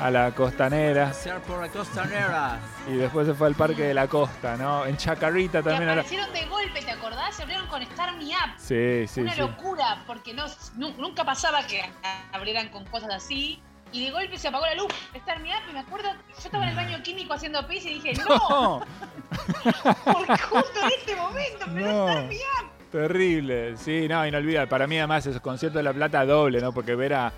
a 0.00 0.10
la 0.10 0.32
costanera 0.32 1.12
por 1.46 1.60
la 1.60 1.68
costanera. 1.68 2.58
y 2.88 2.94
después 2.96 3.28
se 3.28 3.34
fue 3.34 3.46
al 3.46 3.54
Parque 3.54 3.84
de 3.84 3.94
la 3.94 4.08
Costa, 4.08 4.56
¿no? 4.56 4.84
En 4.86 4.96
Chacarita 4.96 5.62
también. 5.62 5.82
ahora- 5.88 6.00
aparecieron 6.02 6.32
de 6.32 6.44
golpe, 6.46 6.82
¿te 6.82 6.90
acordás? 6.90 7.34
Se 7.36 7.42
abrieron 7.44 7.66
con 7.68 7.80
Star 7.82 8.12
Me 8.16 8.24
Up. 8.24 8.54
Sí, 8.58 9.06
sí, 9.06 9.20
Una 9.20 9.34
sí. 9.34 9.40
locura, 9.40 10.02
porque 10.08 10.34
no, 10.34 10.46
nu- 10.76 10.94
nunca 10.98 11.24
pasaba 11.24 11.64
que 11.68 11.80
abrieran 12.32 12.70
con 12.70 12.84
cosas 12.86 13.10
así. 13.14 13.62
Y 13.94 14.04
de 14.06 14.10
golpe 14.10 14.36
se 14.36 14.48
apagó 14.48 14.66
la 14.66 14.74
luz. 14.74 14.88
Star 15.14 15.38
Me 15.40 15.50
Up, 15.50 15.62
y 15.70 15.72
me 15.72 15.78
acuerdo, 15.78 16.08
yo 16.12 16.34
estaba 16.36 16.64
en 16.64 16.70
el 16.70 16.76
baño 16.76 17.00
químico 17.04 17.32
haciendo 17.32 17.64
pis 17.68 17.86
y 17.86 17.94
dije, 17.94 18.12
no, 18.28 18.80
No, 18.80 18.84
porque 20.04 20.42
justo 20.42 20.80
en 20.82 20.90
este 20.98 21.14
momento, 21.14 21.64
pero 21.72 21.80
No. 21.86 22.08
Star 22.08 22.24
Me 22.26 22.34
Up. 22.36 22.90
terrible. 22.90 23.76
Sí, 23.76 24.08
no, 24.08 24.26
inolvidable. 24.26 24.66
Para 24.66 24.88
mí 24.88 24.98
además 24.98 25.24
esos 25.26 25.40
conciertos 25.40 25.78
de 25.78 25.84
La 25.84 25.92
Plata 25.92 26.26
doble, 26.26 26.60
¿no? 26.60 26.72
Porque 26.72 26.96
ver 26.96 27.14
a... 27.14 27.32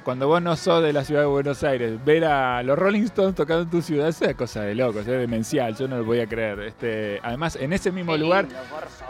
Cuando 0.00 0.26
vos 0.26 0.42
no 0.42 0.56
sos 0.56 0.82
de 0.82 0.92
la 0.92 1.04
ciudad 1.04 1.20
de 1.20 1.26
Buenos 1.26 1.62
Aires, 1.62 2.02
ver 2.04 2.24
a 2.24 2.62
los 2.62 2.78
Rolling 2.78 3.02
Stones 3.02 3.34
tocando 3.34 3.62
en 3.62 3.70
tu 3.70 3.82
ciudad, 3.82 4.08
es 4.08 4.34
cosa 4.34 4.62
de 4.62 4.74
locos, 4.74 5.00
es 5.02 5.06
demencial, 5.06 5.76
yo 5.76 5.86
no 5.86 5.98
lo 5.98 6.04
podía 6.04 6.26
creer. 6.26 6.60
Este, 6.60 7.20
además, 7.22 7.56
en 7.56 7.72
ese 7.72 7.92
mismo 7.92 8.16
lugar. 8.16 8.46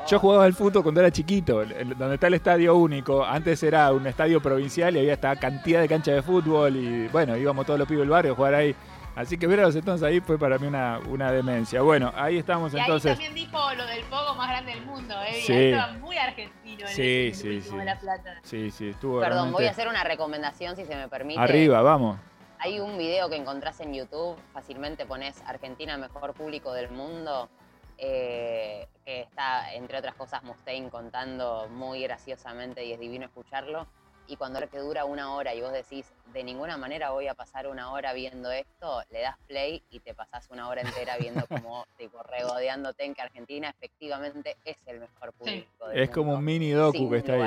Yo 0.09 0.19
jugaba 0.19 0.45
al 0.45 0.53
fútbol 0.53 0.83
cuando 0.83 1.01
era 1.01 1.11
chiquito, 1.11 1.65
donde 1.97 2.15
está 2.15 2.27
el 2.27 2.35
estadio 2.35 2.75
único. 2.75 3.25
Antes 3.25 3.63
era 3.63 3.93
un 3.93 4.07
estadio 4.07 4.43
provincial 4.43 4.97
y 4.97 4.99
había 4.99 5.15
esta 5.15 5.37
cantidad 5.37 5.81
de 5.81 5.89
canchas 5.89 6.17
de 6.17 6.23
fútbol 6.23 6.77
y 6.77 7.09
bueno, 7.09 7.37
íbamos 7.37 7.65
todos 7.65 7.79
los 7.79 7.87
pibes 7.87 8.01
del 8.01 8.11
barrio 8.11 8.33
a 8.33 8.35
jugar 8.35 8.55
ahí. 8.55 8.75
Así 9.15 9.37
que 9.37 9.47
ver 9.47 9.61
a 9.61 9.65
los 9.65 9.75
Stones 9.77 10.03
ahí 10.03 10.21
fue 10.21 10.39
para 10.39 10.59
mí 10.59 10.67
una, 10.67 10.99
una 11.09 11.31
demencia. 11.31 11.83
Bueno, 11.83 12.13
ahí 12.17 12.39
estamos 12.39 12.73
Y 12.73 12.77
ahí 12.77 12.83
entonces. 12.83 13.13
también 13.13 13.35
dijo 13.35 13.59
lo 13.75 13.85
del 13.87 14.03
pogo 14.05 14.35
más 14.35 14.49
grande 14.49 14.73
del 14.73 14.87
mundo, 14.87 15.15
¿eh? 15.23 15.35
Sí. 15.45 15.53
estaba 15.53 15.93
muy 15.95 16.17
argentino 16.17 16.81
en 16.87 16.89
Sí, 16.95 17.27
el, 17.27 17.35
sí, 17.35 17.61
sí. 17.61 17.77
de 17.77 17.85
La 17.85 17.99
Plata. 17.99 18.41
Sí, 18.43 18.71
sí, 18.71 18.89
estuvo 18.89 19.21
Perdón, 19.21 19.53
voy 19.53 19.67
a 19.67 19.71
hacer 19.71 19.87
una 19.89 20.03
recomendación 20.03 20.77
si 20.77 20.87
se 20.87 20.97
me 20.97 21.09
permite. 21.09 21.41
Arriba, 21.41 21.83
vamos. 21.83 22.19
Hay 22.59 22.81
un 22.81 22.97
video 22.97 23.29
que 23.29 23.37
encontrás 23.37 23.81
en 23.81 23.93
YouTube, 23.93 24.37
fácilmente 24.55 25.05
pones 25.05 25.43
Argentina 25.47 25.99
mejor 25.99 26.33
público 26.33 26.73
del 26.73 26.91
mundo, 26.91 27.51
eh, 27.99 28.89
que 29.05 29.21
está, 29.21 29.75
entre 29.75 29.99
otras 29.99 30.15
cosas, 30.15 30.43
Mustaine 30.45 30.89
contando 30.89 31.69
muy 31.71 32.03
graciosamente 32.03 32.85
y 32.85 32.93
es 32.93 33.01
divino 33.01 33.27
escucharlo. 33.27 33.87
Y 34.27 34.37
cuando 34.37 34.61
que 34.69 34.79
dura 34.79 35.05
una 35.05 35.35
hora 35.35 35.55
y 35.55 35.61
vos 35.61 35.73
decís, 35.73 36.13
de 36.27 36.45
ninguna 36.45 36.77
manera 36.77 37.11
voy 37.11 37.27
a 37.29 37.35
pasar 37.35 37.67
una 37.67 37.91
hora 37.93 38.13
viendo 38.13 38.51
esto, 38.53 39.03
le 39.11 39.21
das 39.21 39.37
play 39.49 39.83
y 39.91 40.01
te 40.01 40.15
pasás 40.15 40.49
una 40.51 40.69
hora 40.69 40.81
entera 40.83 41.17
viendo 41.19 41.47
como, 41.49 41.87
tipo, 41.99 42.23
regodeándote 42.23 43.05
en 43.05 43.15
que 43.15 43.23
Argentina 43.23 43.69
efectivamente 43.71 44.57
es 44.65 44.77
el 44.87 45.01
mejor 45.01 45.33
público 45.33 45.89
del 45.89 45.99
Es 45.99 46.11
como 46.11 46.35
un 46.35 46.45
mini 46.45 46.71
docu 46.71 46.99
sin 46.99 47.11
que 47.11 47.17
está 47.17 47.33
ahí. 47.35 47.41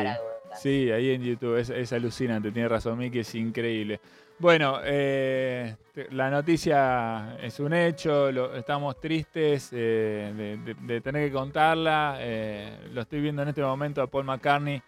Sí, 0.61 0.91
ahí 0.91 1.11
en 1.11 1.23
YouTube, 1.23 1.57
es, 1.57 1.69
es 1.69 1.91
alucinante, 1.93 2.51
tiene 2.51 2.67
razón 2.69 2.97
Miki, 2.97 3.19
es 3.19 3.35
increíble. 3.35 3.99
Bueno, 4.37 4.79
eh, 4.83 5.75
la 6.11 6.29
noticia 6.29 7.37
es 7.41 7.59
un 7.59 7.73
hecho, 7.73 8.31
lo- 8.31 8.53
estamos 8.55 8.99
tristes 8.99 9.69
eh, 9.71 10.33
de, 10.35 10.57
de- 10.57 10.73
de 10.73 11.01
tener 11.01 11.27
que 11.27 11.33
contarla. 11.33 12.17
eh, 12.19 12.89
lo 12.91 13.01
estoy 13.01 13.21
viendo 13.21 13.41
en 13.41 13.47
este 13.49 13.61
momento 13.61 14.01
a 14.01 14.07
Paul 14.07 14.25
McCartney, 14.25 14.81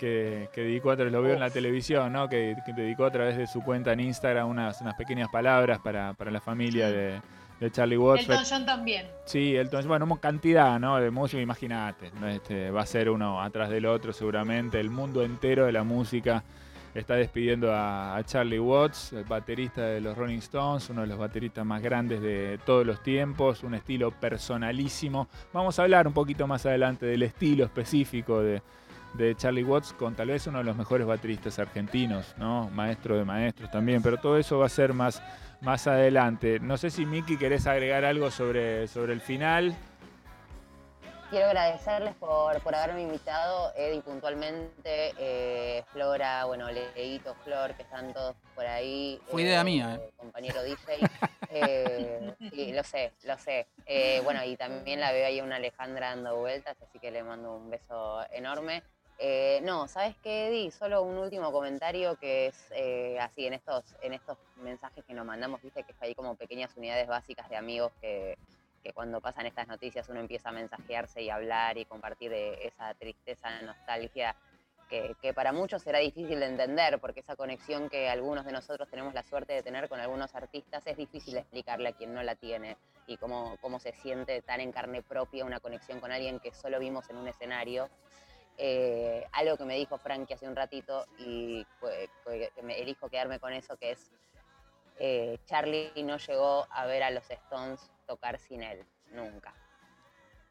que, 0.00 0.48
que 0.54 0.62
dedicó 0.62 0.90
a 0.90 0.96
través, 0.96 1.12
lo 1.12 1.20
veo 1.20 1.34
en 1.34 1.40
la 1.40 1.50
televisión, 1.50 2.14
¿no? 2.14 2.26
que, 2.26 2.56
que 2.64 2.72
dedicó 2.72 3.04
a 3.04 3.10
través 3.10 3.36
de 3.36 3.46
su 3.46 3.60
cuenta 3.62 3.92
en 3.92 4.00
Instagram 4.00 4.48
unas, 4.48 4.80
unas 4.80 4.94
pequeñas 4.94 5.28
palabras 5.28 5.78
para, 5.80 6.14
para 6.14 6.30
la 6.30 6.40
familia 6.40 6.90
de, 6.90 7.20
de 7.60 7.70
Charlie 7.70 7.98
Watts. 7.98 8.22
Elton 8.22 8.44
John 8.48 8.64
también. 8.64 9.08
Sí, 9.26 9.54
Elton, 9.54 9.86
bueno, 9.86 10.06
una 10.06 10.16
cantidad 10.16 10.80
¿no? 10.80 10.96
de 10.96 11.10
música, 11.10 11.42
imagínate, 11.42 12.10
¿no? 12.18 12.28
este, 12.28 12.70
va 12.70 12.80
a 12.80 12.86
ser 12.86 13.10
uno 13.10 13.42
atrás 13.42 13.68
del 13.68 13.84
otro 13.84 14.14
seguramente, 14.14 14.80
el 14.80 14.88
mundo 14.88 15.22
entero 15.22 15.66
de 15.66 15.72
la 15.72 15.84
música 15.84 16.42
está 16.94 17.16
despidiendo 17.16 17.70
a, 17.70 18.16
a 18.16 18.24
Charlie 18.24 18.58
Watts, 18.58 19.12
el 19.12 19.24
baterista 19.24 19.82
de 19.82 20.00
los 20.00 20.16
Rolling 20.16 20.38
Stones, 20.38 20.88
uno 20.88 21.02
de 21.02 21.08
los 21.08 21.18
bateristas 21.18 21.66
más 21.66 21.82
grandes 21.82 22.22
de 22.22 22.58
todos 22.64 22.86
los 22.86 23.02
tiempos, 23.02 23.62
un 23.64 23.74
estilo 23.74 24.12
personalísimo. 24.12 25.28
Vamos 25.52 25.78
a 25.78 25.82
hablar 25.82 26.06
un 26.06 26.14
poquito 26.14 26.46
más 26.46 26.64
adelante 26.64 27.04
del 27.04 27.22
estilo 27.22 27.66
específico 27.66 28.40
de, 28.40 28.62
de 29.14 29.34
Charlie 29.34 29.64
Watts 29.64 29.92
con 29.92 30.14
tal 30.14 30.28
vez 30.28 30.46
uno 30.46 30.58
de 30.58 30.64
los 30.64 30.76
mejores 30.76 31.06
bateristas 31.06 31.58
argentinos, 31.58 32.34
¿no? 32.36 32.70
Maestro 32.70 33.16
de 33.16 33.24
maestros 33.24 33.70
también, 33.70 34.02
pero 34.02 34.18
todo 34.18 34.38
eso 34.38 34.58
va 34.58 34.66
a 34.66 34.70
ser 34.70 34.92
más, 34.92 35.22
más 35.60 35.86
adelante. 35.86 36.60
No 36.60 36.76
sé 36.76 36.90
si 36.90 37.06
Miki 37.06 37.36
querés 37.36 37.66
agregar 37.66 38.04
algo 38.04 38.30
sobre, 38.30 38.86
sobre 38.88 39.12
el 39.12 39.20
final. 39.20 39.76
Quiero 41.30 41.46
agradecerles 41.46 42.16
por, 42.16 42.60
por 42.60 42.74
haberme 42.74 43.02
invitado, 43.02 43.72
Eddie 43.76 44.00
puntualmente, 44.00 45.14
eh, 45.16 45.84
Flora, 45.92 46.44
bueno, 46.46 46.68
Leito, 46.72 47.36
Flor, 47.44 47.72
que 47.74 47.82
están 47.82 48.12
todos 48.12 48.34
por 48.56 48.66
ahí. 48.66 49.20
Fue 49.28 49.42
idea 49.42 49.62
mía, 49.62 49.94
¿eh? 49.94 50.10
Compañero 50.16 50.62
DJ. 50.62 50.78
Eh, 51.52 52.32
sí, 52.52 52.72
lo 52.72 52.84
sé, 52.84 53.12
lo 53.24 53.36
sé. 53.36 53.66
Eh, 53.84 54.20
bueno, 54.22 54.44
y 54.44 54.56
también 54.56 55.00
la 55.00 55.10
veo 55.10 55.26
ahí 55.26 55.40
a 55.40 55.42
una 55.42 55.56
Alejandra 55.56 56.10
dando 56.10 56.36
vueltas, 56.36 56.76
así 56.80 57.00
que 57.00 57.10
le 57.10 57.24
mando 57.24 57.56
un 57.56 57.68
beso 57.68 58.20
enorme. 58.30 58.84
Eh, 59.22 59.60
no, 59.64 59.86
¿sabes 59.86 60.16
qué, 60.22 60.48
Eddie? 60.48 60.70
Solo 60.70 61.02
un 61.02 61.18
último 61.18 61.52
comentario 61.52 62.16
que 62.16 62.46
es 62.46 62.56
eh, 62.70 63.18
así, 63.20 63.46
en 63.46 63.52
estos, 63.52 63.84
en 64.00 64.14
estos 64.14 64.38
mensajes 64.56 65.04
que 65.04 65.12
nos 65.12 65.26
mandamos, 65.26 65.60
viste 65.60 65.82
que 65.82 65.94
hay 66.00 66.14
como 66.14 66.36
pequeñas 66.36 66.74
unidades 66.74 67.06
básicas 67.06 67.46
de 67.50 67.56
amigos 67.56 67.92
que, 68.00 68.38
que 68.82 68.94
cuando 68.94 69.20
pasan 69.20 69.44
estas 69.44 69.68
noticias 69.68 70.08
uno 70.08 70.20
empieza 70.20 70.48
a 70.48 70.52
mensajearse 70.52 71.20
y 71.20 71.28
hablar 71.28 71.76
y 71.76 71.84
compartir 71.84 72.30
de 72.30 72.66
esa 72.66 72.94
tristeza, 72.94 73.60
nostalgia, 73.60 74.34
que, 74.88 75.14
que 75.20 75.34
para 75.34 75.52
muchos 75.52 75.82
será 75.82 75.98
difícil 75.98 76.40
de 76.40 76.46
entender, 76.46 76.98
porque 76.98 77.20
esa 77.20 77.36
conexión 77.36 77.90
que 77.90 78.08
algunos 78.08 78.46
de 78.46 78.52
nosotros 78.52 78.88
tenemos 78.88 79.12
la 79.12 79.22
suerte 79.22 79.52
de 79.52 79.62
tener 79.62 79.90
con 79.90 80.00
algunos 80.00 80.34
artistas 80.34 80.86
es 80.86 80.96
difícil 80.96 81.36
explicarle 81.36 81.90
a 81.90 81.92
quien 81.92 82.14
no 82.14 82.22
la 82.22 82.36
tiene 82.36 82.78
y 83.06 83.18
cómo, 83.18 83.58
cómo 83.60 83.80
se 83.80 83.92
siente 83.92 84.40
tan 84.40 84.60
en 84.60 84.72
carne 84.72 85.02
propia 85.02 85.44
una 85.44 85.60
conexión 85.60 86.00
con 86.00 86.10
alguien 86.10 86.40
que 86.40 86.54
solo 86.54 86.78
vimos 86.78 87.10
en 87.10 87.18
un 87.18 87.28
escenario. 87.28 87.90
Eh, 88.62 89.26
algo 89.32 89.56
que 89.56 89.64
me 89.64 89.74
dijo 89.76 89.96
Frankie 89.96 90.34
hace 90.34 90.46
un 90.46 90.54
ratito 90.54 91.06
y 91.16 91.64
que 92.54 92.62
me 92.62 92.78
elijo 92.78 93.08
quedarme 93.08 93.40
con 93.40 93.54
eso, 93.54 93.74
que 93.78 93.92
es 93.92 94.10
eh, 94.98 95.38
Charlie 95.46 95.90
no 96.04 96.18
llegó 96.18 96.66
a 96.70 96.84
ver 96.84 97.02
a 97.02 97.10
los 97.10 97.30
Stones 97.30 97.90
tocar 98.06 98.38
sin 98.38 98.62
él, 98.62 98.84
nunca. 99.12 99.54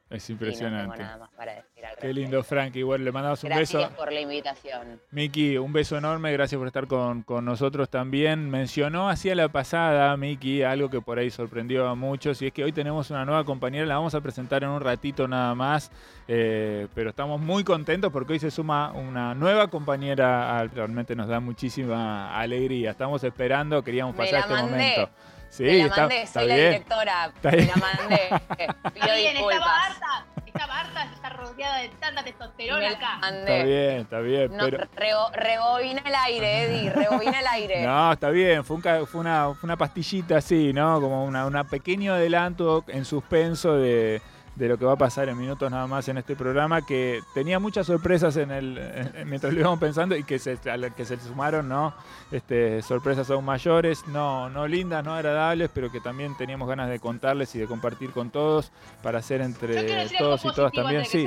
Es 0.10 0.28
no 0.28 0.34
impresionante. 0.34 0.98
tengo 0.98 1.04
nada 1.08 1.18
más 1.20 1.30
para 1.38 1.54
decir 1.54 1.86
al 1.86 1.96
Qué 1.98 2.14
lindo, 2.14 2.42
Frankie. 2.44 2.82
Bueno, 2.82 3.06
le 3.06 3.12
mandamos 3.12 3.44
un 3.44 3.50
Gracias 3.50 3.84
beso. 3.84 3.96
por 3.96 4.12
la 4.12 4.20
invitación. 4.22 5.00
Miki, 5.12 5.58
un 5.60 5.72
beso 5.72 5.98
enorme, 5.98 6.32
gracias 6.34 6.58
por 6.58 6.66
estar 6.66 6.88
con, 6.88 7.22
con 7.22 7.46
nosotros 7.46 7.90
también. 7.90 8.50
Mencionó 8.50 9.08
hacia 9.10 9.36
la 9.36 9.50
pasada, 9.50 10.18
Miki, 10.18 10.64
algo 10.64 10.90
que 10.90 11.00
por 11.00 11.20
ahí 11.20 11.30
sorprendió 11.30 11.88
a 11.88 11.94
muchos, 11.94 12.42
y 12.42 12.48
es 12.48 12.54
que 12.54 12.64
hoy 12.64 12.72
tenemos 12.72 13.12
una 13.12 13.24
nueva 13.24 13.44
compañera, 13.44 13.86
la 13.86 13.96
vamos 13.98 14.16
a 14.16 14.22
presentar 14.22 14.64
en 14.64 14.70
un 14.70 14.82
ratito 14.82 15.28
nada 15.28 15.54
más, 15.54 15.92
eh, 16.28 16.88
pero 16.96 17.12
estamos 17.12 17.40
muy 17.40 17.64
contentos 17.64 18.12
porque 18.12 18.34
hoy 18.34 18.40
se 18.40 18.50
suma 18.50 18.92
una 18.94 19.36
nueva 19.36 19.68
compañera, 19.68 20.58
al- 20.58 20.72
realmente 20.72 21.16
nos 21.16 21.28
da 21.28 21.40
muchísima 21.40 22.36
alegría. 22.40 22.92
Estamos 22.92 23.24
esperando, 23.24 23.84
queríamos 23.84 24.16
pasar 24.16 24.40
este 24.40 24.56
momento. 24.56 25.10
Sí, 25.50 25.64
Me 25.64 25.78
la 25.80 25.86
está, 25.86 26.02
mandé, 26.02 26.22
está 26.22 26.40
soy 26.40 26.48
la 26.50 26.56
bien. 26.56 26.72
directora. 26.72 27.26
Está 27.36 27.52
Me 27.52 27.58
bien. 27.58 27.68
la 27.70 27.76
mandé. 27.76 28.24
Está 28.60 28.90
Pido 28.92 29.16
bien, 29.16 29.38
estaba 29.38 29.50
disculpas. 29.52 29.90
harta, 29.90 30.26
estaba 30.46 30.80
harta, 30.80 31.04
está 31.14 31.30
rodeada 31.30 31.78
de 31.80 31.90
tanta 31.90 32.24
testosterona 32.24 32.80
Me 32.80 32.90
la 32.92 32.98
acá. 32.98 33.14
Está 33.16 33.20
mandé. 33.32 33.64
bien, 33.64 33.98
está 34.02 34.20
bien, 34.20 34.58
No, 34.58 34.66
pero... 34.66 34.78
rego- 34.96 35.32
rebobina 35.34 36.02
el 36.06 36.16
aire, 36.16 36.64
Eddie, 36.64 36.90
rebobina 36.96 37.40
el 37.40 37.48
aire. 37.48 37.82
No, 37.86 38.14
está 38.14 38.30
bien, 38.30 38.64
fue, 38.64 38.76
un 38.78 38.82
fue 39.08 39.22
una, 39.22 39.54
fue 39.56 39.68
una 39.68 39.78
pastillita 39.78 40.38
así, 40.38 40.72
¿no? 40.74 41.02
Como 41.02 41.26
una, 41.26 41.46
una 41.46 41.64
pequeño 41.64 42.14
adelanto 42.14 42.84
en 42.88 43.06
suspenso 43.06 43.76
de, 43.76 44.22
de 44.60 44.68
lo 44.68 44.78
que 44.78 44.84
va 44.84 44.94
a 44.94 44.98
pasar 44.98 45.30
en 45.30 45.38
minutos 45.38 45.72
nada 45.72 45.88
más 45.88 46.08
en 46.10 46.18
este 46.18 46.36
programa, 46.36 46.86
que 46.86 47.22
tenía 47.34 47.60
muchas 47.60 47.88
sorpresas 47.88 48.36
en 48.36 48.52
el, 48.52 48.78
en- 48.78 49.30
mientras 49.30 49.54
lo 49.54 49.60
íbamos 49.62 49.80
pensando 49.80 50.16
y 50.18 50.24
que 50.26 50.38
se, 50.38 50.60
a 50.70 50.90
que 50.90 51.06
se 51.06 51.18
sumaron, 51.22 51.70
¿no? 51.70 51.94
Este, 52.30 52.82
sorpresas 52.82 53.30
aún 53.32 53.46
mayores, 53.46 54.06
no, 54.08 54.50
no 54.50 54.68
lindas, 54.68 55.04
no 55.06 55.14
agradables, 55.16 55.72
pero 55.74 55.90
que 55.90 56.02
también 56.02 56.36
teníamos 56.38 56.68
ganas 56.68 56.90
de 56.90 57.00
contarles 57.00 57.56
y 57.56 57.60
de 57.60 57.68
compartir 57.68 58.12
con 58.12 58.30
todos 58.32 58.72
para 59.02 59.20
hacer 59.20 59.40
entre 59.40 60.08
todos 60.18 60.44
y 60.44 60.52
todas 60.54 60.74
también. 60.74 61.06
Sí, 61.06 61.26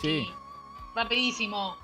sí. 0.00 0.28
Rapidísimo. 0.94 1.76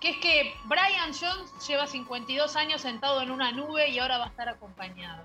Que 0.00 0.10
es 0.10 0.16
que 0.18 0.54
Brian 0.64 1.10
Jones 1.12 1.52
lleva 1.68 1.86
52 1.86 2.56
años 2.56 2.80
sentado 2.80 3.20
en 3.20 3.30
una 3.30 3.52
nube 3.52 3.90
y 3.90 3.98
ahora 3.98 4.16
va 4.18 4.24
a 4.26 4.28
estar 4.28 4.48
acompañado. 4.48 5.24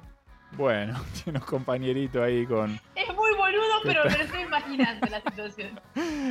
bueno, 0.51 0.99
tiene 1.23 1.37
unos 1.37 1.47
compañeritos 1.49 2.21
ahí 2.21 2.45
con... 2.45 2.79
Es 3.07 3.15
muy 3.15 3.33
boludo, 3.35 3.73
pero 3.83 4.03
me 4.05 4.17
lo 4.17 4.23
estoy 4.23 4.41
imaginando 4.41 5.07
la 5.09 5.21
situación. 5.21 5.79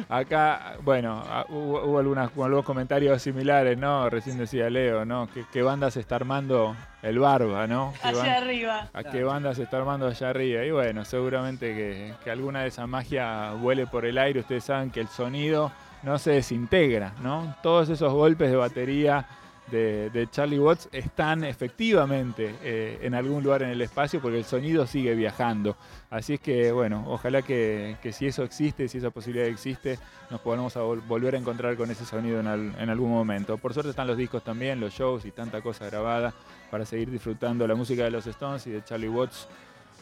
Acá, 0.08 0.76
bueno, 0.82 1.22
ah, 1.26 1.44
hubo, 1.48 1.82
hubo 1.84 1.98
algunas, 1.98 2.30
algunos 2.30 2.64
comentarios 2.64 3.22
similares, 3.22 3.78
¿no? 3.78 4.08
Recién 4.10 4.38
decía 4.38 4.68
Leo, 4.70 5.04
¿no? 5.04 5.28
¿Qué, 5.32 5.44
qué 5.52 5.62
banda 5.62 5.90
se 5.90 6.00
está 6.00 6.16
armando 6.16 6.74
el 7.02 7.18
Barba, 7.18 7.66
¿no? 7.66 7.92
¿Qué 8.02 8.08
ban- 8.08 8.22
Allá 8.22 8.36
arriba. 8.38 8.88
¿A 8.92 9.04
qué 9.04 9.22
banda 9.22 9.54
se 9.54 9.62
está 9.64 9.76
armando 9.78 10.06
allá 10.06 10.30
arriba? 10.30 10.64
Y 10.64 10.70
bueno, 10.70 11.04
seguramente 11.04 11.74
que, 11.74 12.14
que 12.24 12.30
alguna 12.30 12.62
de 12.62 12.68
esa 12.68 12.86
magia 12.86 13.52
vuele 13.52 13.86
por 13.86 14.04
el 14.04 14.18
aire. 14.18 14.40
Ustedes 14.40 14.64
saben 14.64 14.90
que 14.90 15.00
el 15.00 15.08
sonido 15.08 15.70
no 16.02 16.18
se 16.18 16.32
desintegra, 16.32 17.12
¿no? 17.22 17.54
Todos 17.62 17.88
esos 17.88 18.12
golpes 18.12 18.50
de 18.50 18.56
batería 18.56 19.26
de, 19.70 20.28
Charlie 20.30 20.58
Watts 20.58 20.88
están 20.92 21.44
efectivamente 21.44 22.54
eh, 22.62 22.98
en 23.02 23.14
algún 23.14 23.42
lugar 23.42 23.62
en 23.62 23.70
el 23.70 23.80
espacio 23.80 24.20
porque 24.20 24.38
el 24.38 24.44
sonido 24.44 24.86
sigue 24.86 25.14
viajando. 25.14 25.76
Así 26.10 26.34
es 26.34 26.40
que, 26.40 26.70
bueno, 26.72 27.04
ojalá 27.08 27.42
que, 27.42 27.96
que 28.02 28.12
si 28.12 28.26
eso 28.26 28.42
existe, 28.42 28.88
si 28.88 28.98
esa 28.98 29.10
posibilidad 29.10 29.48
existe, 29.48 29.98
nos 30.30 30.40
podamos 30.40 30.74
volver 31.06 31.34
a 31.34 31.38
encontrar 31.38 31.76
con 31.76 31.90
ese 31.90 32.04
sonido 32.04 32.40
en 32.40 32.90
algún 32.90 33.10
momento. 33.10 33.58
Por 33.58 33.72
suerte 33.72 33.90
están 33.90 34.06
los 34.06 34.16
discos 34.16 34.44
también, 34.44 34.80
los 34.80 34.92
shows 34.92 35.24
y 35.24 35.30
tanta 35.30 35.60
cosa 35.60 35.86
grabada 35.86 36.34
para 36.70 36.84
seguir 36.84 37.10
disfrutando 37.10 37.66
la 37.66 37.74
música 37.74 38.04
de 38.04 38.10
los 38.10 38.26
Stones 38.26 38.66
y 38.66 38.70
de 38.70 38.84
Charlie 38.84 39.08
Watts 39.08 39.48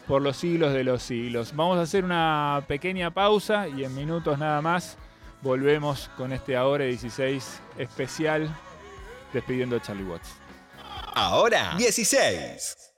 por 0.06 0.22
los 0.22 0.36
siglos 0.36 0.72
de 0.72 0.84
los 0.84 1.02
siglos. 1.02 1.54
Vamos 1.54 1.78
a 1.78 1.82
hacer 1.82 2.04
una 2.04 2.62
pequeña 2.66 3.10
pausa 3.10 3.68
y 3.68 3.84
en 3.84 3.94
minutos 3.94 4.38
nada 4.38 4.60
más 4.60 4.98
volvemos 5.42 6.10
con 6.16 6.32
este 6.32 6.56
Ahora 6.56 6.84
16 6.84 7.60
especial 7.78 8.48
despidiendo 9.32 9.76
a 9.76 9.80
Charlie 9.80 10.04
Watts. 10.04 10.28
Ahora 11.14 11.74
16. 11.78 12.91